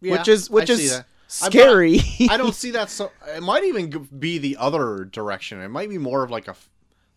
[0.00, 1.06] which is which I is that.
[1.40, 2.00] I'm not- scary.
[2.30, 3.10] I don't see that so.
[3.28, 5.60] It might even be the other direction.
[5.60, 6.54] It might be more of like a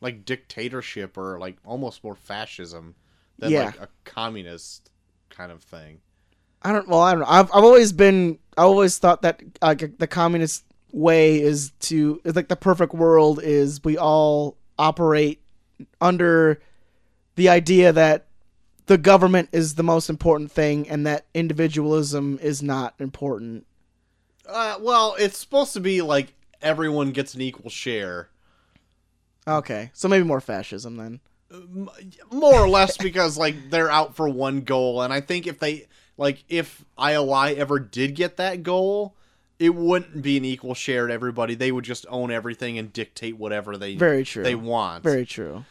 [0.01, 2.95] like dictatorship or like almost more fascism
[3.39, 3.65] than Yeah.
[3.65, 4.89] like a communist
[5.29, 5.99] kind of thing.
[6.65, 6.87] I don't.
[6.87, 7.27] Well, I don't know.
[7.29, 8.39] I've I've always been.
[8.57, 13.39] I always thought that like the communist way is to is like the perfect world
[13.43, 15.41] is we all operate
[16.01, 16.59] under
[17.35, 18.27] the idea that
[18.87, 23.65] the government is the most important thing and that individualism is not important.
[24.47, 28.29] Uh, well, it's supposed to be like everyone gets an equal share,
[29.47, 31.19] Okay, so maybe more fascism then.
[32.31, 35.87] more or less, because like they're out for one goal, and I think if they
[36.17, 39.15] like if IOI ever did get that goal.
[39.57, 41.55] It wouldn't be an equal share to everybody.
[41.55, 44.43] They would just own everything and dictate whatever they Very true.
[44.43, 45.01] they want.
[45.01, 45.63] Very true.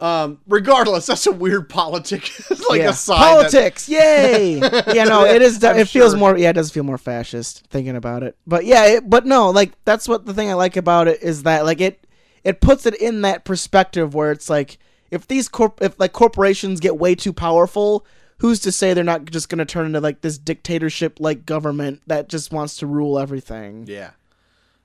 [0.00, 2.30] Um, regardless, that's a weird politic,
[2.68, 2.90] like yeah.
[2.90, 3.16] aside.
[3.16, 4.56] that- Politics, yay!
[4.92, 5.62] yeah, no, it is.
[5.62, 6.18] It feels sure.
[6.18, 6.36] more.
[6.36, 8.36] Yeah, it does feel more fascist thinking about it.
[8.46, 11.44] But yeah, it, but no, like that's what the thing I like about it is
[11.44, 12.06] that like it
[12.42, 14.78] it puts it in that perspective where it's like
[15.10, 18.04] if these corp if like corporations get way too powerful,
[18.44, 22.28] who's to say they're not just gonna turn into like this dictatorship like government that
[22.28, 23.86] just wants to rule everything?
[23.88, 24.10] yeah.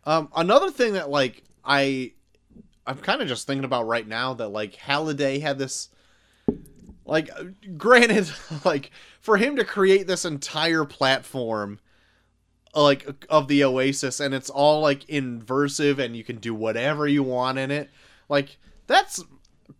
[0.05, 2.13] Um, another thing that like I,
[2.87, 5.89] I'm kind of just thinking about right now that like Halliday had this,
[7.03, 7.29] like,
[7.77, 8.31] granted,
[8.63, 11.79] like for him to create this entire platform,
[12.73, 17.23] like of the Oasis, and it's all like inversive, and you can do whatever you
[17.23, 17.89] want in it.
[18.29, 18.55] Like
[18.87, 19.21] that's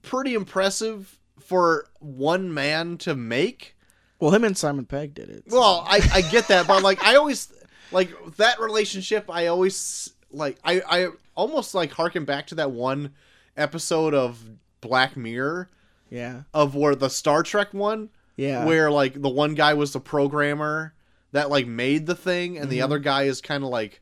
[0.01, 1.17] pretty impressive
[1.49, 3.75] for one man to make.
[4.19, 5.43] Well, him and Simon Pegg did it.
[5.49, 7.51] so- Well, I, I get that, but like I always
[7.91, 9.25] like that relationship.
[9.29, 13.13] I always like I I almost like harken back to that one
[13.57, 14.39] episode of
[14.81, 15.69] Black Mirror
[16.11, 19.99] yeah, of where the Star Trek one yeah, where like the one guy was the
[19.99, 20.93] programmer
[21.31, 22.83] that like made the thing, and the Mhm.
[22.83, 24.01] other guy is kind of like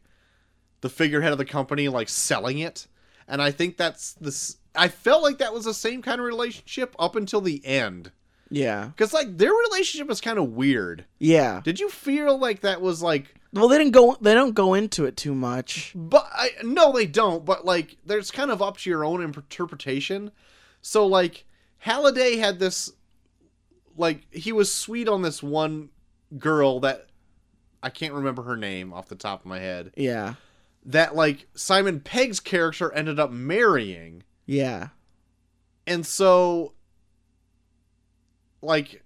[0.82, 2.88] the figurehead of the company, like selling it.
[3.28, 4.58] And I think that's this.
[4.78, 8.12] I felt like that was the same kind of relationship up until the end.
[8.50, 11.06] yeah, Because like their relationship was kind of weird.
[11.20, 11.62] yeah.
[11.64, 13.34] Did you feel like that was like?
[13.54, 14.16] Well, they didn't go.
[14.22, 15.94] They don't go into it too much.
[15.96, 17.44] But I no, they don't.
[17.46, 20.32] But like, there's kind of up to your own interpretation.
[20.82, 21.46] So like,
[21.80, 22.92] Halliday had this,
[23.98, 25.90] like, he was sweet on this one
[26.38, 27.08] girl that
[27.82, 29.92] I can't remember her name off the top of my head.
[29.96, 30.36] Yeah,
[30.86, 34.88] That like Simon Pegg's character ended up marrying, yeah,
[35.86, 36.74] and so,
[38.62, 39.04] like,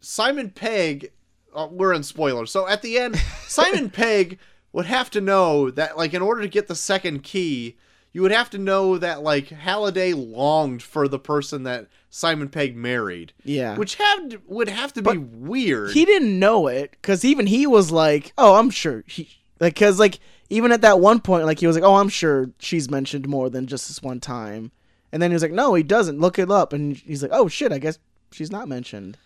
[0.00, 1.12] Simon Pegg.
[1.54, 2.50] Uh, we're in spoilers.
[2.50, 3.16] So at the end,
[3.46, 4.40] Simon Pegg
[4.72, 7.76] would have to know that, like, in order to get the second key,
[8.12, 12.76] you would have to know that, like, Halliday longed for the person that Simon Pegg
[12.76, 13.76] married, yeah.
[13.76, 15.90] which had would have to be weird.
[15.90, 19.98] he didn't know it because even he was like, "Oh, I'm sure." He like because
[19.98, 20.20] like
[20.50, 23.50] even at that one point, like he was like, "Oh, I'm sure she's mentioned more
[23.50, 24.72] than just this one time,"
[25.12, 26.20] and then he was like, "No, he doesn't.
[26.20, 27.98] Look it up." And he's like, "Oh shit, I guess
[28.32, 29.16] she's not mentioned."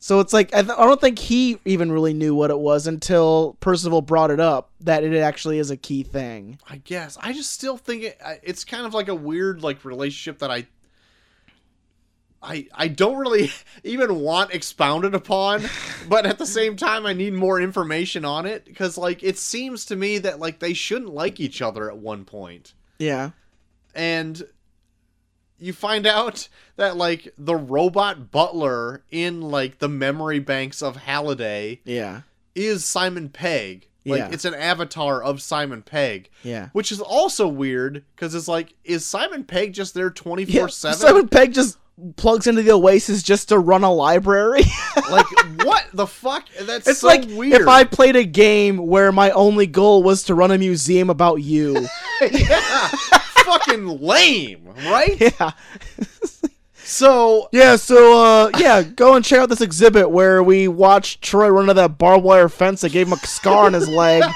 [0.00, 2.86] So it's like I, th- I don't think he even really knew what it was
[2.86, 6.58] until Percival brought it up that it actually is a key thing.
[6.68, 10.38] I guess I just still think it, it's kind of like a weird like relationship
[10.38, 10.66] that I
[12.42, 13.50] I I don't really
[13.84, 15.64] even want expounded upon,
[16.08, 19.84] but at the same time I need more information on it because like it seems
[19.86, 22.74] to me that like they shouldn't like each other at one point.
[22.98, 23.30] Yeah.
[23.94, 24.42] And
[25.58, 31.80] you find out that like the robot butler in like the memory banks of Halliday
[31.84, 32.20] Yeah.
[32.54, 33.88] is Simon Pegg.
[34.06, 34.28] Like Yeah.
[34.30, 36.30] it's an avatar of Simon Pegg.
[36.44, 36.68] Yeah.
[36.72, 40.66] Which is also weird because it's like, is Simon Pegg just there 24 Yeah.
[40.68, 40.98] 7?
[40.98, 41.76] Simon Pegg just
[42.16, 44.62] plugs into the Oasis just to run a library.
[45.10, 45.26] Like,
[45.64, 46.44] what the fuck?
[46.60, 47.62] That's it's so like weird.
[47.62, 51.36] if I played a game where my only goal was to run a museum about
[51.36, 51.86] you.
[52.20, 55.18] yeah, fucking lame, right?
[55.18, 55.52] yeah.
[56.76, 61.48] So, Yeah, so uh yeah, go and check out this exhibit where we watched Troy
[61.48, 64.24] run into that barbed wire fence that gave him a scar on his leg.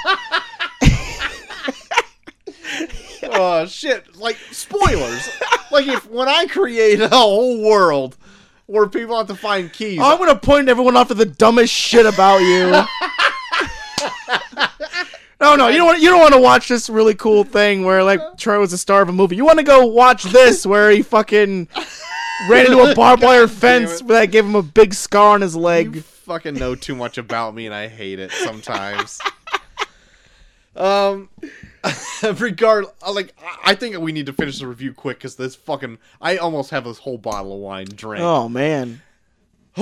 [3.23, 5.29] oh shit, like, spoilers.
[5.73, 8.15] Like, if when I create a whole world
[8.67, 12.05] where people have to find keys, I'm gonna point everyone off to the dumbest shit
[12.05, 12.71] about you.
[15.41, 18.03] no, no, you don't want you don't want to watch this really cool thing where
[18.03, 19.35] like Troy was the star of a movie.
[19.35, 21.67] You want to go watch this where he fucking
[22.47, 25.95] ran into a barbed wire fence that gave him a big scar on his leg.
[25.95, 29.19] you fucking know too much about me and I hate it sometimes.
[30.75, 31.29] um
[32.39, 36.37] regard like I- think we need to finish the review quick cuz this fucking I
[36.37, 38.23] almost have this whole bottle of wine drank.
[38.23, 39.01] Oh man.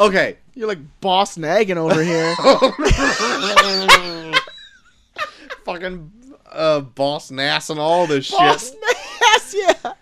[0.00, 0.36] okay.
[0.54, 2.34] You're like boss nagging over here.
[5.64, 6.12] fucking
[6.50, 8.38] uh boss nass and all this shit.
[8.38, 9.92] boss nass, yeah.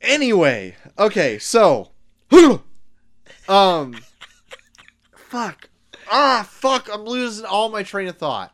[0.00, 1.90] Anyway, okay, so
[3.48, 3.96] um
[5.14, 5.69] fuck.
[6.10, 8.52] Ah, fuck, I'm losing all my train of thought.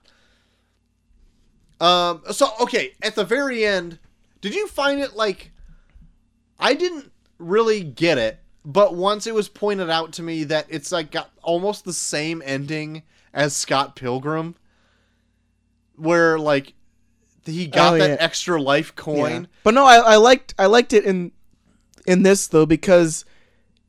[1.80, 3.98] Um so okay, at the very end,
[4.40, 5.52] did you find it like
[6.58, 10.90] I didn't really get it, but once it was pointed out to me that it's
[10.90, 13.02] like got almost the same ending
[13.34, 14.54] as Scott Pilgrim
[15.96, 16.72] where like
[17.44, 18.16] he got Oh, that yeah.
[18.20, 19.02] extra life Yeah.
[19.02, 19.48] coin.
[19.62, 21.30] But no, I, I liked I liked it in
[22.06, 23.24] in this though because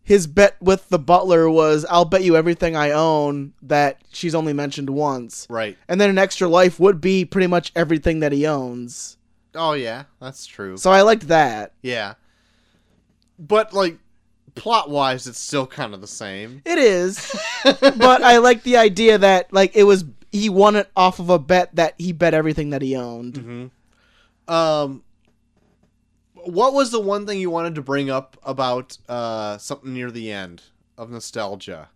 [0.08, 4.54] his bet with the butler was I'll bet you everything I own that she's only
[4.54, 5.46] mentioned once.
[5.50, 5.78] Right.
[5.90, 9.18] And then an extra life would be pretty much everything that he owns.
[9.54, 10.78] Oh yeah, that's true.
[10.78, 11.74] So I liked that.
[11.82, 12.14] Yeah.
[13.38, 13.98] But like
[14.56, 16.62] plot wise it's still kind of the same.
[16.64, 17.38] It is.
[17.66, 21.38] but I like the idea that like it was he won it off of a
[21.38, 23.34] bet that he bet everything that he owned.
[23.34, 24.54] Mm-hmm.
[24.54, 25.04] Um
[26.48, 30.32] what was the one thing you wanted to bring up about uh something near the
[30.32, 30.64] end
[30.98, 31.90] of nostalgia?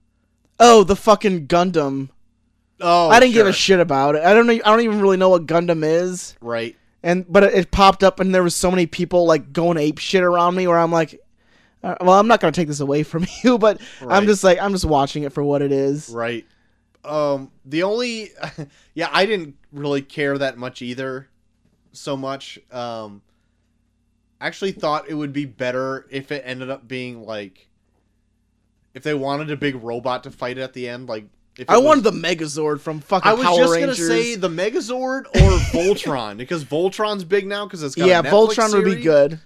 [0.60, 2.10] Oh, the fucking Gundam.
[2.80, 4.24] Oh, I didn't give a shit about it.
[4.24, 6.36] I don't know I don't even really know what Gundam is.
[6.42, 6.76] right.
[7.04, 9.98] and but it, it popped up and there was so many people like going ape
[10.00, 11.20] shit around me where i'm like
[11.84, 14.16] uh, well i'm not gonna take this away from you but Right.
[14.18, 16.46] i'm just like i'm just watching it for what it is Right.
[17.04, 18.30] Um the only
[18.94, 21.28] yeah, I didn't really care that much either
[21.94, 22.60] so much.
[22.72, 23.22] Um
[24.42, 27.68] actually thought it would be better if it ended up being like
[28.94, 31.26] if they wanted a big robot to fight it at the end like
[31.58, 34.00] if i was- wanted the megazord from fucking I was power just rangers.
[34.00, 38.74] gonna say the Megazord or Voltron because Voltron's big now because it's got yeah voltron
[38.74, 39.40] would be good.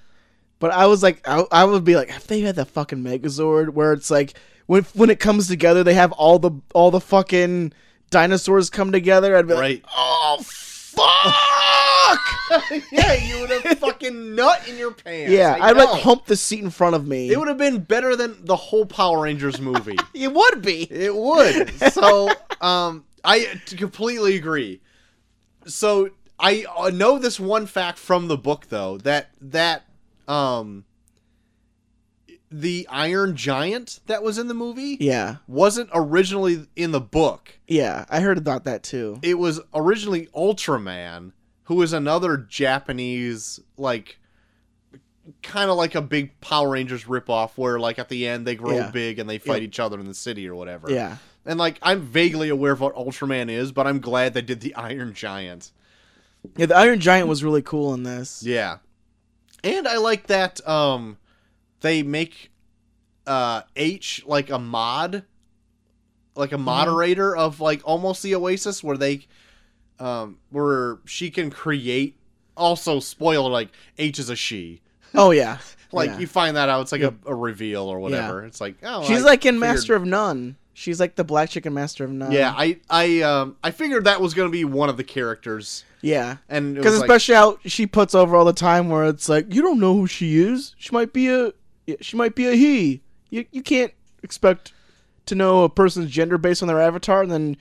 [0.60, 3.70] But i was like I, I would be like if they had the fucking megazord
[3.70, 4.34] where it's like
[4.68, 7.74] when when it comes together they have all the all the fucking
[8.10, 9.36] dinosaurs come together?
[9.36, 9.84] I'd be Right.
[9.84, 11.36] like oh fuck
[12.91, 15.32] yeah, you would have fucking nut in your pants.
[15.32, 17.80] yeah I i'd like hump the seat in front of me It would have been
[17.82, 19.97] better than the whole Power Rangers movie.
[20.14, 21.70] it would be It would.
[21.91, 22.30] So,
[22.62, 24.82] um, I completely agree.
[25.66, 29.84] So I uh, know this one fact from the book though that that
[30.28, 30.86] um
[32.51, 37.58] the Iron Giant that was in the movie yeah wasn't originally in the book.
[37.68, 39.20] Yeah, I heard about that too.
[39.24, 41.32] It was originally Ultraman,
[41.66, 44.18] who is another Japanese like
[45.41, 48.76] kind of like a big Power Rangers ripoff where like at the end they grow
[48.78, 48.91] Yeah.
[48.91, 49.68] big and they fight Yep.
[49.68, 50.91] each other in the city or whatever.
[50.91, 51.18] Yeah.
[51.45, 54.76] And like I'm vaguely aware of what Ultraman is, but I'm glad they did the
[54.76, 55.72] Iron Giant.
[56.57, 58.43] Yeah, the Iron Giant was really cool in this.
[58.43, 58.78] Yeah.
[59.63, 61.18] And I like that um
[61.82, 62.51] they make
[63.26, 65.24] uh H like a mod
[66.36, 69.26] like a moderator of like almost the Oasis where they
[70.00, 72.18] um where she can create
[72.58, 74.82] also spoiler like H is a she.
[75.14, 75.58] Oh yeah.
[75.91, 76.20] Like Yeah.
[76.20, 78.43] you find that out, it's like a, a reveal or whatever.
[78.43, 80.58] It's like oh, She's I like in figured- Master of None.
[80.74, 82.34] She's like the black chicken Master of None.
[82.34, 86.38] Yeah, I I um I figured that was gonna be one of the characters, Yeah.
[86.50, 89.54] and Because was like, especially how she puts over all the time, where it's like
[89.54, 90.76] you don't know who she is.
[90.78, 91.54] She might be a,
[92.02, 93.02] she might be a he.
[93.30, 94.74] You you can't expect
[95.28, 97.56] to know a person's gender based on their avatar, and then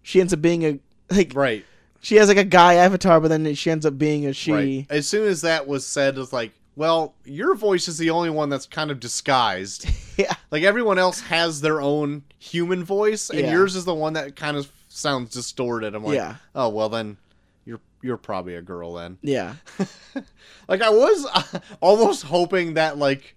[0.00, 0.78] she ends up being a
[1.16, 1.64] like right,
[2.00, 4.52] she has like a guy avatar, but then she ends up being a she.
[4.52, 4.86] right.
[4.90, 8.48] As soon as that was said, it's like, well, your voice is the only one
[8.48, 9.88] that's kind of disguised.
[10.18, 10.34] Yeah.
[10.50, 13.52] Like everyone else has their own human voice, and Yeah.
[13.52, 15.94] yours is the one that kind of sounds distorted.
[15.94, 16.34] I'm like, Yeah.
[16.56, 17.18] oh well, then
[17.64, 19.18] you're you're probably a girl then.
[19.22, 19.54] Yeah.
[20.66, 23.36] Like I was uh, almost hoping that like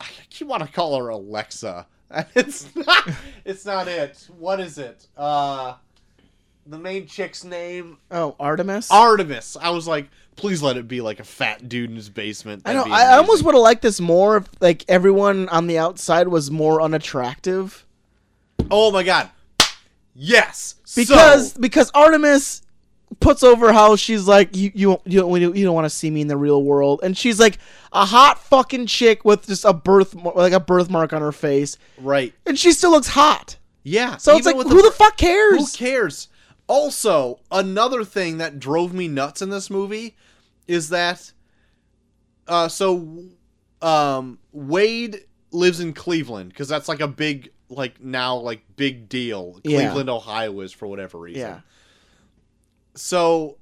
[0.00, 1.86] I keep want to call her Alexa.
[2.10, 3.08] And It's not.
[3.44, 4.28] It's not it.
[4.38, 5.06] What is it?
[5.16, 5.74] Uh,
[6.66, 8.90] the main chick's name Oh, Artemis.
[8.90, 9.56] Artemis.
[9.60, 12.62] I was like, please let it be like a fat dude in his basement.
[12.64, 12.94] I That'd know.
[12.96, 16.50] I, I almost would have liked this more if like everyone on the outside was
[16.50, 17.84] more unattractive.
[18.70, 19.30] Oh my god.
[20.14, 20.76] Yes.
[20.94, 22.62] because So- because Artemis
[23.20, 26.22] puts over how she's like you you you don't you don't want to see me
[26.22, 27.58] in the real world, and she's like
[27.92, 32.32] a hot fucking chick with just a birth like a birthmark on her face, right.
[32.46, 33.56] and she still looks hot.
[33.82, 34.16] Yeah.
[34.16, 36.28] So it's like who the, fuck cares Who cares?
[36.66, 40.16] Also, another thing that drove me nuts in this movie
[40.66, 41.32] is that
[42.48, 43.24] uh so
[43.82, 49.60] um Wade lives in Cleveland because that's like a big like now like big deal.
[49.64, 49.80] Yeah.
[49.80, 51.40] Cleveland, Ohio is for whatever reason.
[51.42, 51.60] Yeah,
[52.94, 53.58] So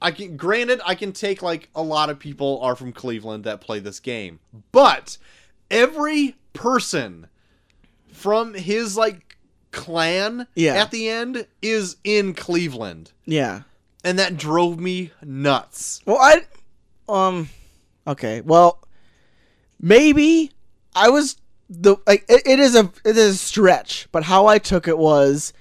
[0.00, 3.60] I can granted I can take like a lot of people are from Cleveland that
[3.60, 4.40] play this game.
[4.72, 5.18] But
[5.70, 7.28] every person
[8.12, 9.25] from his like
[9.76, 10.74] clan Yeah.
[10.74, 13.12] at the end is in Cleveland.
[13.24, 13.62] yeah.
[14.04, 16.00] And that drove me nuts.
[16.06, 16.42] Well, I
[17.08, 17.48] um
[18.06, 18.40] okay.
[18.40, 18.80] Well,
[19.80, 20.52] maybe
[20.94, 21.36] I was
[21.68, 24.98] the like it, it is a it is a stretch, but how I took it
[24.98, 25.52] was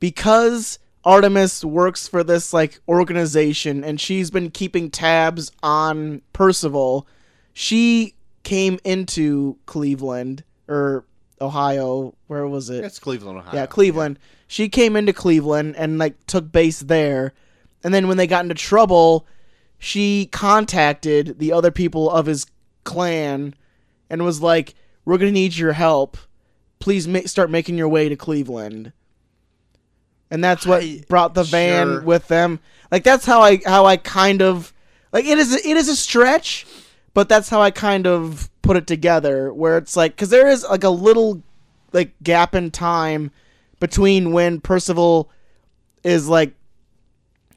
[0.00, 7.06] because Artemis works for this like organization and she's been keeping tabs on Parzival.
[7.52, 8.14] She
[8.44, 11.04] came into Cleveland or
[11.40, 12.84] Ohio, where was it?
[12.84, 13.54] It's Cleveland, Ohio.
[13.54, 14.18] yeah, Cleveland.
[14.46, 17.34] She came into Cleveland and like took base there.
[17.84, 19.26] And then when they got into trouble,
[19.78, 22.46] she contacted the other people of his
[22.84, 23.54] clan
[24.10, 24.74] and was like,
[25.04, 26.16] "We're going to need your help.
[26.80, 28.92] Please ma- start making your way to Cleveland."
[30.30, 32.00] And that's what I- brought the van sure.
[32.02, 32.60] with them.
[32.90, 34.72] Like that's how I how I kind of
[35.12, 36.66] like it is a, it is a stretch,
[37.18, 40.62] but that's how I kind of put it together where it's like cuz there is
[40.62, 41.42] like a little
[41.92, 43.32] like gap in time
[43.80, 45.28] between when Parzival
[46.04, 46.54] is like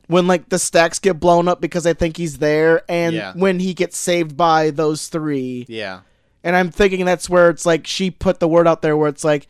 [0.07, 3.33] when like the stacks get blown up because I think he's there and Yeah.
[3.35, 5.67] when he gets saved by those three.
[5.69, 5.99] Yeah.
[6.43, 9.23] And I'm thinking that's where it's like she put the word out there where it's
[9.23, 9.45] like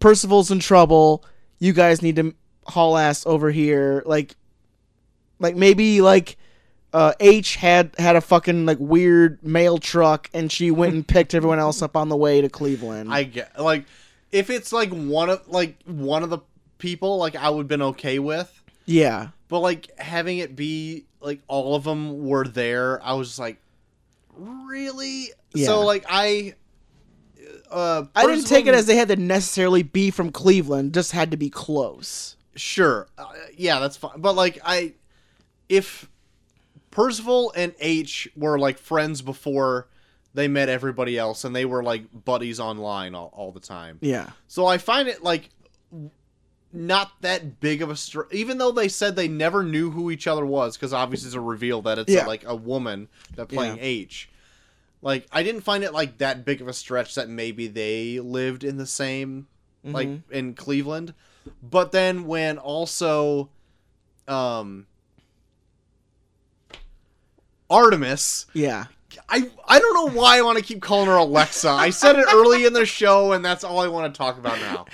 [0.00, 1.22] Parzival's in trouble.
[1.58, 2.34] You guys need to
[2.66, 4.02] haul ass over here.
[4.06, 4.36] Like
[5.38, 6.38] like maybe like
[6.94, 11.34] uh, H had had a fucking like weird mail truck and she went and picked
[11.34, 13.12] everyone else up on the way to Cleveland.
[13.12, 13.84] I get like
[14.30, 16.38] if it's like one of like one of the
[16.78, 18.62] people like I would have been okay with.
[18.86, 19.28] yeah.
[19.48, 23.58] But like having it be like all of them were there, I was like,
[24.36, 25.30] really?
[25.52, 25.66] Yeah.
[25.66, 26.54] So like I,
[27.70, 31.32] uh, I didn't take it as they had to necessarily be from Cleveland, just had
[31.32, 32.36] to be close.
[32.54, 33.26] sure, uh,
[33.56, 34.20] yeah, that's fine.
[34.20, 34.94] But like I,
[35.68, 36.08] if
[36.94, 39.88] Parzival and H were like friends before
[40.32, 44.30] they met everybody else, and they were like buddies online all, all the time, Yeah.
[44.48, 45.50] So I find it like
[46.72, 50.26] not that big of a str- even though they said they never knew who each
[50.26, 52.26] other was because obviously it's a reveal that it's Yeah.
[52.26, 53.82] like a woman that playing Yeah.
[53.84, 54.28] H.
[55.00, 58.64] Like I didn't find it like that big of a stretch that maybe they lived
[58.64, 59.46] in the same
[59.84, 60.22] like Mhm.
[60.32, 61.14] in Cleveland.
[61.62, 63.50] But then when also
[64.26, 64.86] um
[67.74, 68.86] Artemis Yeah.
[69.28, 71.68] I I don't know why I want to keep calling her Alexa.
[71.68, 74.58] I said it early in the show, and that's all I want to talk about
[74.60, 74.86] now.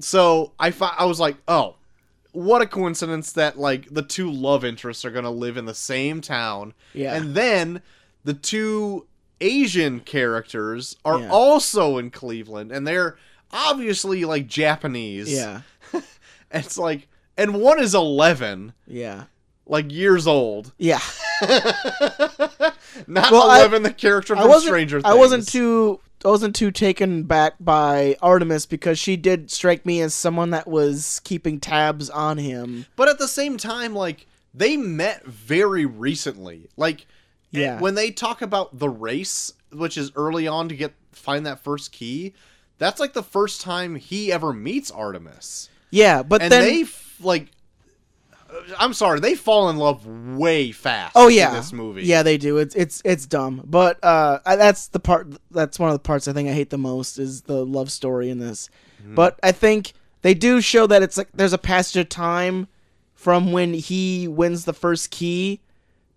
[0.00, 1.76] So I fi- I was like, oh,
[2.32, 6.20] what a coincidence that like the two love interests are gonna live in the same
[6.20, 7.14] town, Yeah.
[7.14, 7.82] and then
[8.24, 9.06] the two
[9.40, 11.30] Asian characters are Yeah.
[11.30, 13.16] also in Cleveland, and they're
[13.52, 15.32] obviously like Japanese.
[15.32, 15.62] yeah.
[16.50, 19.24] it's like, and one is eleven, Yeah.
[19.66, 20.72] Like years old.
[20.78, 21.00] Yeah.
[23.06, 25.10] Not Well, I- the character I wasn't Stranger Things.
[25.10, 30.00] I wasn't too I wasn't too taken back by Artemis because she did strike me
[30.00, 32.86] as someone that was keeping tabs on him.
[32.96, 36.68] But at the same time, like they met very recently.
[36.76, 37.80] Like eh, Yeah.
[37.80, 41.92] when they talk about the race, which is early on to get find that first
[41.92, 42.32] key,
[42.78, 47.16] that's like the first time he ever meets Artemis, Yeah, but and then they f-
[47.20, 47.48] like.
[48.78, 51.12] I'm sorry, they fall in love way fast.
[51.14, 52.02] Oh yeah, in this movie.
[52.02, 52.58] Yeah, they do.
[52.58, 55.28] It's it's it's dumb, but uh, that's the part.
[55.50, 58.30] That's one of the parts I think I hate the most is the love story
[58.30, 58.68] in this.
[59.02, 59.14] Mm-hmm.
[59.14, 59.92] But I think
[60.22, 62.68] they do show that it's like there's a passage of time
[63.14, 65.60] from when he wins the first key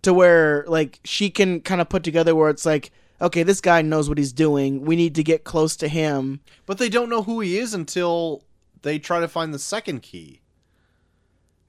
[0.02, 2.90] to where like she can kind of put together where it's like
[3.20, 6.78] okay this guy knows what he's doing we need to get close to him But
[6.78, 8.44] they don't know who he is until
[8.82, 10.40] they try to find the second key.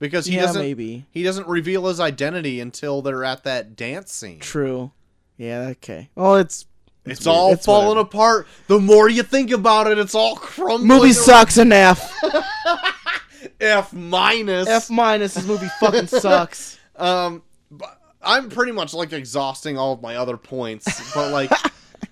[0.02, 4.12] Because he yeah doesn't maybe he doesn't reveal his identity until they're at that dance
[4.12, 4.40] scene.
[4.40, 4.92] true
[5.38, 6.66] yeah okay well it's
[7.06, 7.36] It's, weird.
[7.38, 8.08] all It's falling whatever.
[8.08, 8.48] apart.
[8.68, 10.88] The more you think about it, it's all crumbling.
[10.88, 12.14] movie around- sucks an f
[13.60, 14.68] F minus.
[14.68, 17.42] f minus this movie fucking sucks Um,
[17.72, 21.52] but I'm pretty much like exhausting all of my other points, but like,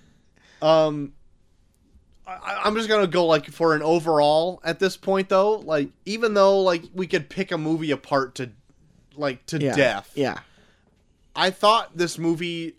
[0.62, 1.12] um,
[2.30, 5.56] I, I'm just gonna go like for an overall at this point though.
[5.58, 8.50] Like, even though like we could pick a movie apart to,
[9.16, 10.40] like to yeah death, yeah
[11.34, 12.76] I thought this movie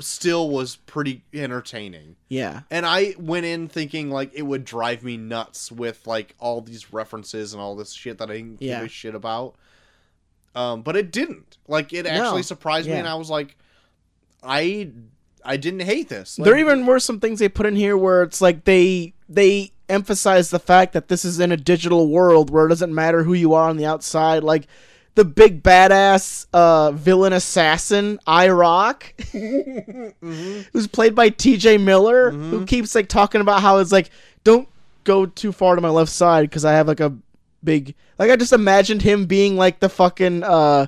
[0.00, 2.16] still was pretty entertaining.
[2.28, 6.60] yeah And I went in thinking like it would drive me nuts with like all
[6.62, 8.78] these references and all this shit that I didn't Yeah.
[8.78, 9.54] give a shit about.
[10.54, 11.58] Um, but it didn't.
[11.68, 12.42] Like it actually No.
[12.42, 13.56] surprised me, and I was like,
[14.42, 14.90] I
[15.44, 16.38] I didn't hate this.
[16.38, 19.72] Like, there even were some things they put in here where it's like they they
[19.88, 23.34] emphasize the fact that this is in a digital world where it doesn't matter who
[23.34, 24.66] you are on the outside like
[25.14, 29.02] the big badass uh, villain assassin irock
[30.22, 30.66] Mhm.
[30.72, 32.50] who's played by tj miller Mm-hmm.
[32.50, 34.10] who keeps like talking about how it's like
[34.42, 34.68] don't
[35.04, 37.12] go too far to my left side because i have like a
[37.62, 40.86] big like i just imagined him being like the fucking uh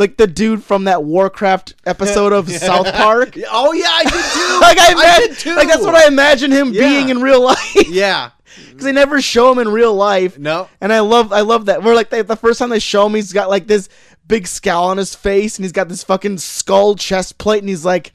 [0.00, 4.60] like the dude from that warcraft episode of south park Oh yeah, I did too.
[4.60, 5.54] like I, I imagine, did too.
[5.56, 6.80] like that's what I imagine him Yeah.
[6.88, 8.30] being in real life Yeah.
[8.70, 10.38] because they never show him in real life.
[10.38, 10.68] No.
[10.80, 11.82] And I love, I love that.
[11.84, 13.88] We're like they, the first time they show him, he's got like this
[14.26, 17.84] big scowl on his face, and he's got this fucking skull chest plate, and he's
[17.84, 18.12] like,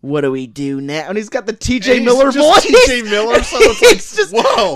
[0.00, 2.00] "What do we do now?" And he's got the T.J.
[2.00, 2.62] Miller voice.
[2.62, 3.02] T.J.
[3.02, 4.74] Miller, so it's like, just- whoa.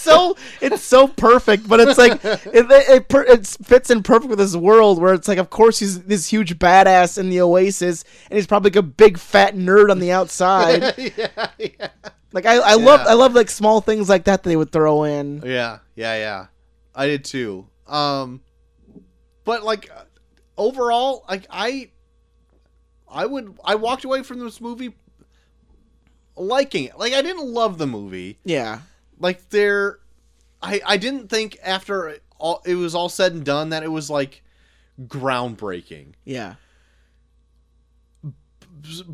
[0.00, 4.38] It's so it's so perfect, but it's like it, it, it, fits in perfect with
[4.38, 8.36] this world where it's like, of course, he's this huge badass in the Oasis, and
[8.36, 10.94] he's probably like a big fat nerd on the outside.
[11.16, 11.88] yeah, yeah.
[12.32, 15.04] like I, I love, I love like small things like that that they would throw
[15.04, 15.42] in.
[15.44, 16.46] Yeah, yeah, yeah.
[16.94, 17.66] I did too.
[17.86, 18.40] Um,
[19.44, 19.90] but like
[20.56, 21.90] overall, like I,
[23.08, 24.94] I would, I walked away from this movie
[26.36, 26.98] liking it.
[26.98, 28.38] Like I didn't love the movie.
[28.44, 28.80] Yeah,
[29.20, 30.00] Like there,
[30.62, 34.10] I, I didn't think after all it was all said and done that it was
[34.10, 34.42] like
[35.06, 36.14] groundbreaking.
[36.24, 36.54] yeah,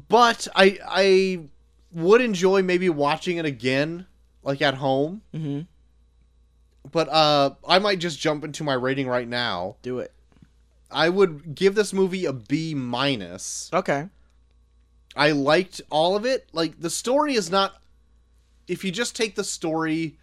[0.09, 1.41] But I, I
[1.93, 4.07] would enjoy maybe watching it again,
[4.43, 5.23] like at home.
[5.35, 5.61] hmm
[6.93, 9.77] But uh, I might just jump into my rating right now.
[9.83, 10.13] do it.
[10.89, 13.71] I would give this movie a B minus.
[13.73, 14.09] Okay.
[15.17, 16.49] I liked all of it.
[16.53, 17.83] Like the story is not
[18.69, 20.19] if you just take the story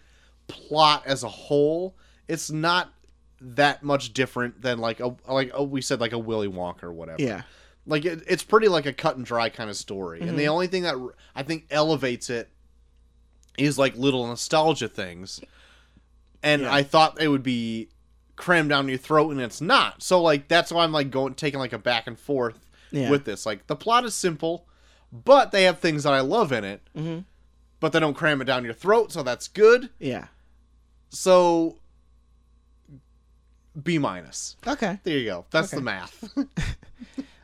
[0.47, 1.95] plot as a whole,
[2.27, 2.93] it's not
[3.41, 6.93] that much different than like a like oh, we said like a Willy Wonka or
[6.93, 7.21] whatever.
[7.21, 7.43] Yeah,
[7.85, 10.21] Like it, it's pretty like a cut and dry kind of story.
[10.21, 10.95] And the only thing that
[11.35, 12.49] I think elevates it
[13.57, 15.41] is like little nostalgia things.
[16.41, 16.73] And Yeah.
[16.73, 17.89] I thought it would be
[18.35, 20.01] crammed down your throat and it's not.
[20.01, 22.59] So like that's why I'm like going taking like a back and forth
[22.91, 23.09] yeah.
[23.09, 23.45] with this.
[23.45, 24.67] Like the plot is simple,
[25.11, 26.81] but they have things that I love in it.
[26.95, 27.19] hmm
[27.83, 29.89] But they don't cram it down your throat, so that's good.
[29.99, 30.27] Yeah.
[31.09, 31.79] So
[33.83, 34.55] B minus.
[34.65, 34.99] Okay.
[35.03, 35.45] There you go.
[35.51, 35.79] That's Okay.
[35.79, 36.33] the math.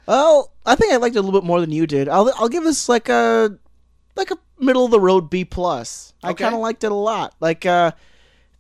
[0.08, 2.08] Well, I think I liked it a little bit more than you did.
[2.08, 3.58] I'll I'll give this like a
[4.16, 6.14] like a middle of the road B plus.
[6.24, 6.46] I Okay.
[6.46, 7.36] kind of liked it a lot.
[7.42, 7.92] Like uh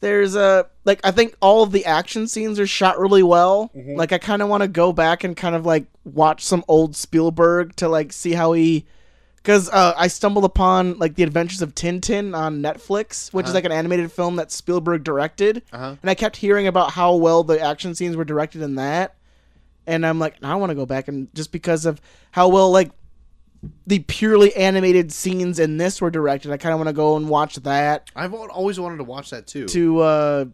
[0.02, 3.72] there's a like I think all of the action scenes are shot really well.
[3.74, 3.96] Mm-hmm.
[3.96, 6.96] Like I kind of want to go back and kind of like watch some old
[6.98, 8.86] Spielberg to like see how he
[9.50, 13.58] cuz uh I stumbled upon like The Adventures of Tintin on Netflix, which is Uh-huh.
[13.58, 15.64] like an animated film that Spielberg directed.
[15.74, 15.96] uh-huh.
[16.02, 19.16] And I kept hearing about how well the action scenes were directed in that.
[19.88, 22.00] And I'm like, I want to go back and just because of
[22.32, 22.92] how well like
[23.88, 27.28] the purely animated scenes in this were directed, I kind of want to go and
[27.28, 29.66] watch that I've always wanted to watch that too.
[29.68, 30.46] to uh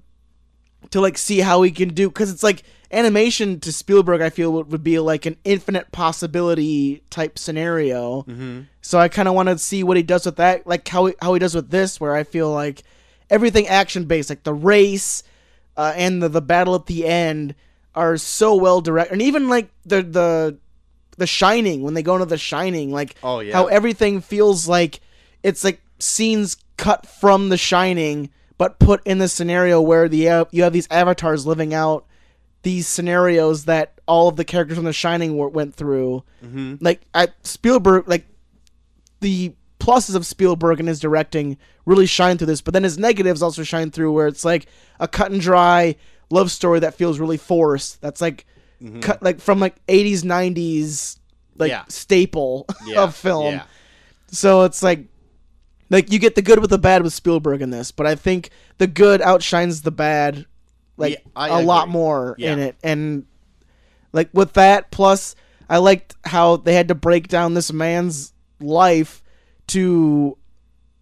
[0.92, 2.64] to like see how he can do cuz it's like
[2.96, 8.24] animation to Spielberg I feel would, would be like an infinite possibility type scenario.
[8.24, 8.62] Mm-hmm.
[8.82, 11.14] So I kind of want to see what he does with that, like how he,
[11.22, 12.84] how he does with this, where I feel like
[13.30, 15.24] everything action based, like the race
[15.78, 17.54] uh, and the the battle at the end,
[17.94, 20.58] are so well directed, and even like the the
[21.18, 23.54] The Shining when they go into The Shining, like Oh, yeah.
[23.54, 25.00] how everything feels like
[25.44, 30.46] it's like scenes cut from The Shining, but put in the scenario where the uh,
[30.52, 32.06] you have these avatars living out
[32.66, 36.24] these scenarios that all of the characters from The Shining were, went through.
[36.44, 36.76] Mm-hmm.
[36.82, 38.26] Like I, Spielberg, like
[39.22, 43.44] the pluses of Spielberg and his directing really shine through this, but then his negatives
[43.44, 44.66] also shine through where it's like
[45.00, 45.96] a cut and dry
[46.32, 48.02] love story that feels really forced.
[48.02, 48.46] That's like
[49.02, 51.20] cut like from like 80s 90s
[51.58, 51.84] like Yeah.
[51.88, 53.04] staple Yeah.
[53.04, 53.54] of film.
[53.54, 53.64] Yeah.
[54.32, 55.06] So it's like
[55.92, 58.50] like you get the good with the bad with Spielberg in this, but I think
[58.80, 60.48] the good outshines the bad
[60.98, 62.54] like Yeah, I a lot more Yeah.
[62.54, 62.76] in it.
[62.84, 63.26] And
[64.14, 65.36] like with that plus
[65.70, 69.22] I liked how they had to break down this man's life
[69.68, 70.38] to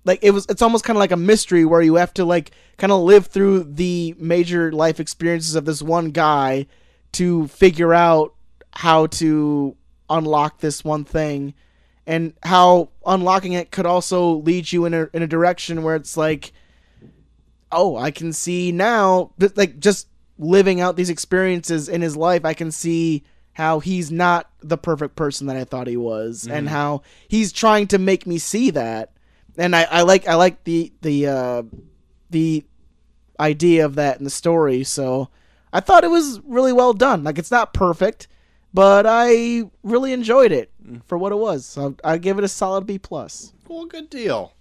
[0.06, 2.52] like it was it's almost kind of like a mystery where you have to like
[2.78, 6.66] kind of live through the major life experiences of this one guy
[7.14, 8.34] to figure out
[8.72, 9.76] how to
[10.10, 11.54] unlock this one thing
[12.06, 16.18] and how unlocking it could also lead you in a in a direction where it's
[16.18, 16.52] like
[17.74, 22.54] oh I can see now like just living out these experiences in his life I
[22.54, 23.24] can see
[23.54, 27.88] how he's not the perfect person that I thought he was and how he's trying
[27.88, 29.14] to make me see that
[29.58, 31.64] and I, I like I like the the uh,
[32.30, 32.64] the
[33.40, 34.84] idea of that in the story.
[34.84, 35.30] So
[35.72, 37.24] I thought it was really well done.
[37.24, 38.28] Like it's not perfect,
[38.74, 40.72] but I really enjoyed it
[41.06, 41.66] for what it was.
[41.66, 43.54] So I give it a solid B plus.
[43.68, 44.54] Well, good deal.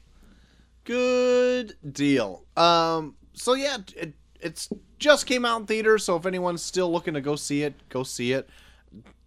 [0.85, 2.45] Good deal.
[2.57, 3.15] Um.
[3.35, 4.69] So yeah, it it's
[4.99, 6.05] just came out in theaters.
[6.05, 8.49] So if anyone's still looking to go see it, go see it.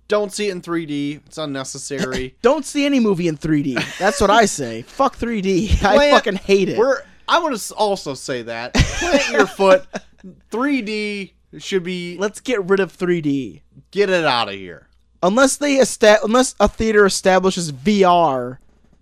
[0.07, 1.26] Don't see it in 3D.
[1.26, 2.36] It's unnecessary.
[2.44, 3.98] Don't see any movie in 3D.
[3.98, 4.84] That's what I say.
[4.84, 5.84] Fuck 3D.
[5.84, 6.77] I Plant- fucking hate it.
[6.77, 7.02] We're.
[7.27, 9.86] I want to also say that plant your foot.
[10.52, 12.18] 3D should be.
[12.19, 13.61] Let's get rid of 3D.
[13.91, 14.90] Get it out of here.
[15.23, 18.57] Unless they esta- unless a theater establishes VR,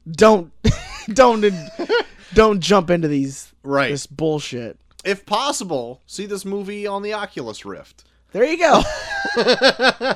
[0.09, 0.53] don't
[1.11, 1.43] don't
[2.33, 3.91] don't jump into these Right.
[3.91, 4.77] this bullshit.
[5.05, 8.05] If possible, see this movie on the Oculus Rift.
[8.31, 8.81] There you go.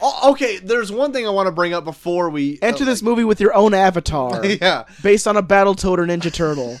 [0.00, 3.02] Oh, okay, there's one thing I want to bring up before we Enter uh, this
[3.02, 4.84] movie with your own avatar, Yeah.
[5.02, 6.76] based on a battle Battletoad or Ninja Turtle.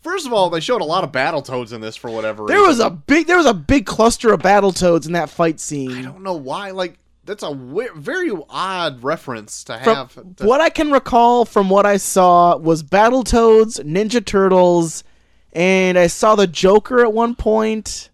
[0.00, 2.68] First of all, they showed a lot of Battletoads in this for whatever there reason.
[2.68, 5.92] was a big there was a big cluster of Battletoads in that fight scene.
[5.92, 6.70] I don't know why.
[6.70, 10.14] Like that's a we- very odd reference to From have.
[10.36, 15.04] to- what I can recall from what I saw was Battletoads, Ninja Turtles,
[15.52, 18.08] and I saw the Joker at one point.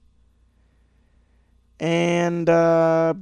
[1.80, 3.14] And uh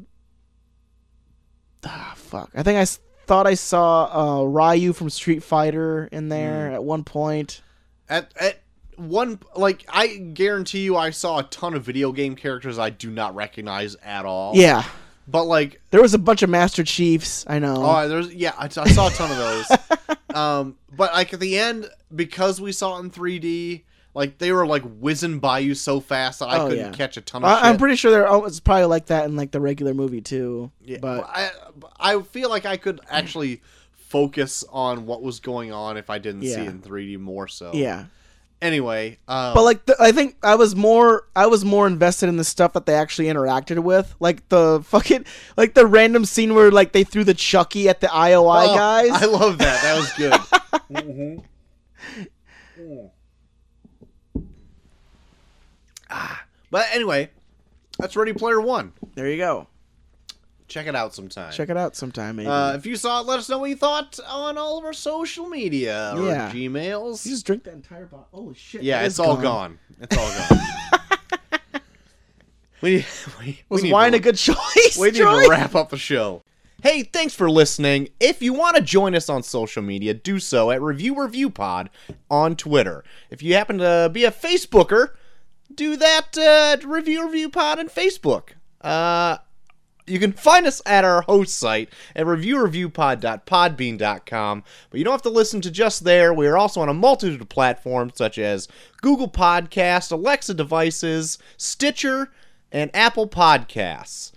[1.84, 2.50] ah, fuck.
[2.54, 6.82] I think I s- thought I saw uh Ryu from Street Fighter in there at
[6.82, 7.60] one point.
[8.08, 8.62] at at
[8.96, 13.10] one like I guarantee you, I saw a ton of video game characters I do
[13.10, 14.56] not recognize at all.
[14.56, 14.84] Yeah.
[15.28, 17.76] But like There was a bunch of Master Chiefs, I know.
[17.78, 20.16] Oh, there's yeah, I, I saw a ton of those.
[20.36, 23.82] um, but like at the end, because we saw it in 3D,
[24.14, 26.92] like they were like whizzing by you so fast that I Oh, couldn't yeah.
[26.92, 27.64] catch a ton of I, shit.
[27.64, 28.26] I'm pretty sure there.
[28.46, 30.70] It's probably like that in like the regular movie too.
[30.82, 31.50] Yeah, but I
[31.98, 33.60] I feel like I could actually
[33.92, 37.72] focus on what was going on if I didn't see it in 3D more so.
[37.74, 38.06] yeah.
[38.62, 42.36] Anyway, um, But like, the, I think I was more, I was more invested in
[42.38, 45.26] the stuff that they actually interacted with, like the fucking,
[45.58, 49.10] like the random scene where like they threw the Chucky at the IOI oh, guys.
[49.10, 49.82] I love that.
[49.82, 50.32] That was good.
[50.86, 51.42] Mhm.
[52.78, 53.10] Mm.
[56.10, 57.30] Ah, but anyway,
[57.98, 58.92] that's Ready Player One.
[59.14, 59.66] there you go.
[60.68, 61.52] Check it out sometime.
[61.52, 62.48] Check it out sometime, maybe.
[62.48, 64.92] Uh, if you saw it, let us know what you thought on all of our
[64.92, 66.50] social media or Yeah.
[66.50, 67.24] Gmails.
[67.24, 68.26] you just drink that entire bottle.
[68.32, 68.82] Holy shit!
[68.82, 69.78] yeah, that it's is all gone.
[70.00, 71.80] It's all gone.
[72.80, 73.04] we,
[73.40, 74.56] we, Was need wine to, a good choice?
[74.98, 75.44] We need Troy?
[75.44, 76.42] to wrap up the show.
[76.82, 78.10] Hey, thanks for listening.
[78.20, 81.90] If you want to join us on social media, do so at Review Review Pod
[82.30, 83.02] on Twitter.
[83.30, 85.10] If you happen to be a Facebooker,
[85.74, 88.50] do that uh, Review Review Pod on Facebook.
[88.82, 89.38] Uh,
[90.06, 95.30] you can find us at our host site at reviewreviewpod.podbean.com, but you don't have to
[95.30, 96.32] listen to just there.
[96.32, 98.68] We are also on a multitude of platforms such as
[99.02, 102.30] Google Podcast, Alexa devices, Stitcher,
[102.70, 104.30] and Apple Podcasts.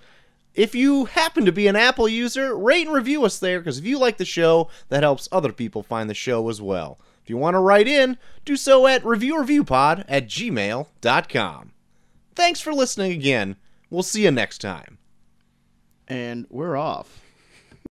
[0.55, 3.85] If you happen to be an Apple user, rate and review us there because if
[3.85, 6.99] you like the show, that helps other people find the show as well.
[7.23, 11.71] If you want to write in, do so at reviewreviewpod at gmail.com.
[12.35, 13.55] Thanks for listening again.
[13.89, 14.98] We'll see you next time.
[16.09, 17.28] And we're off.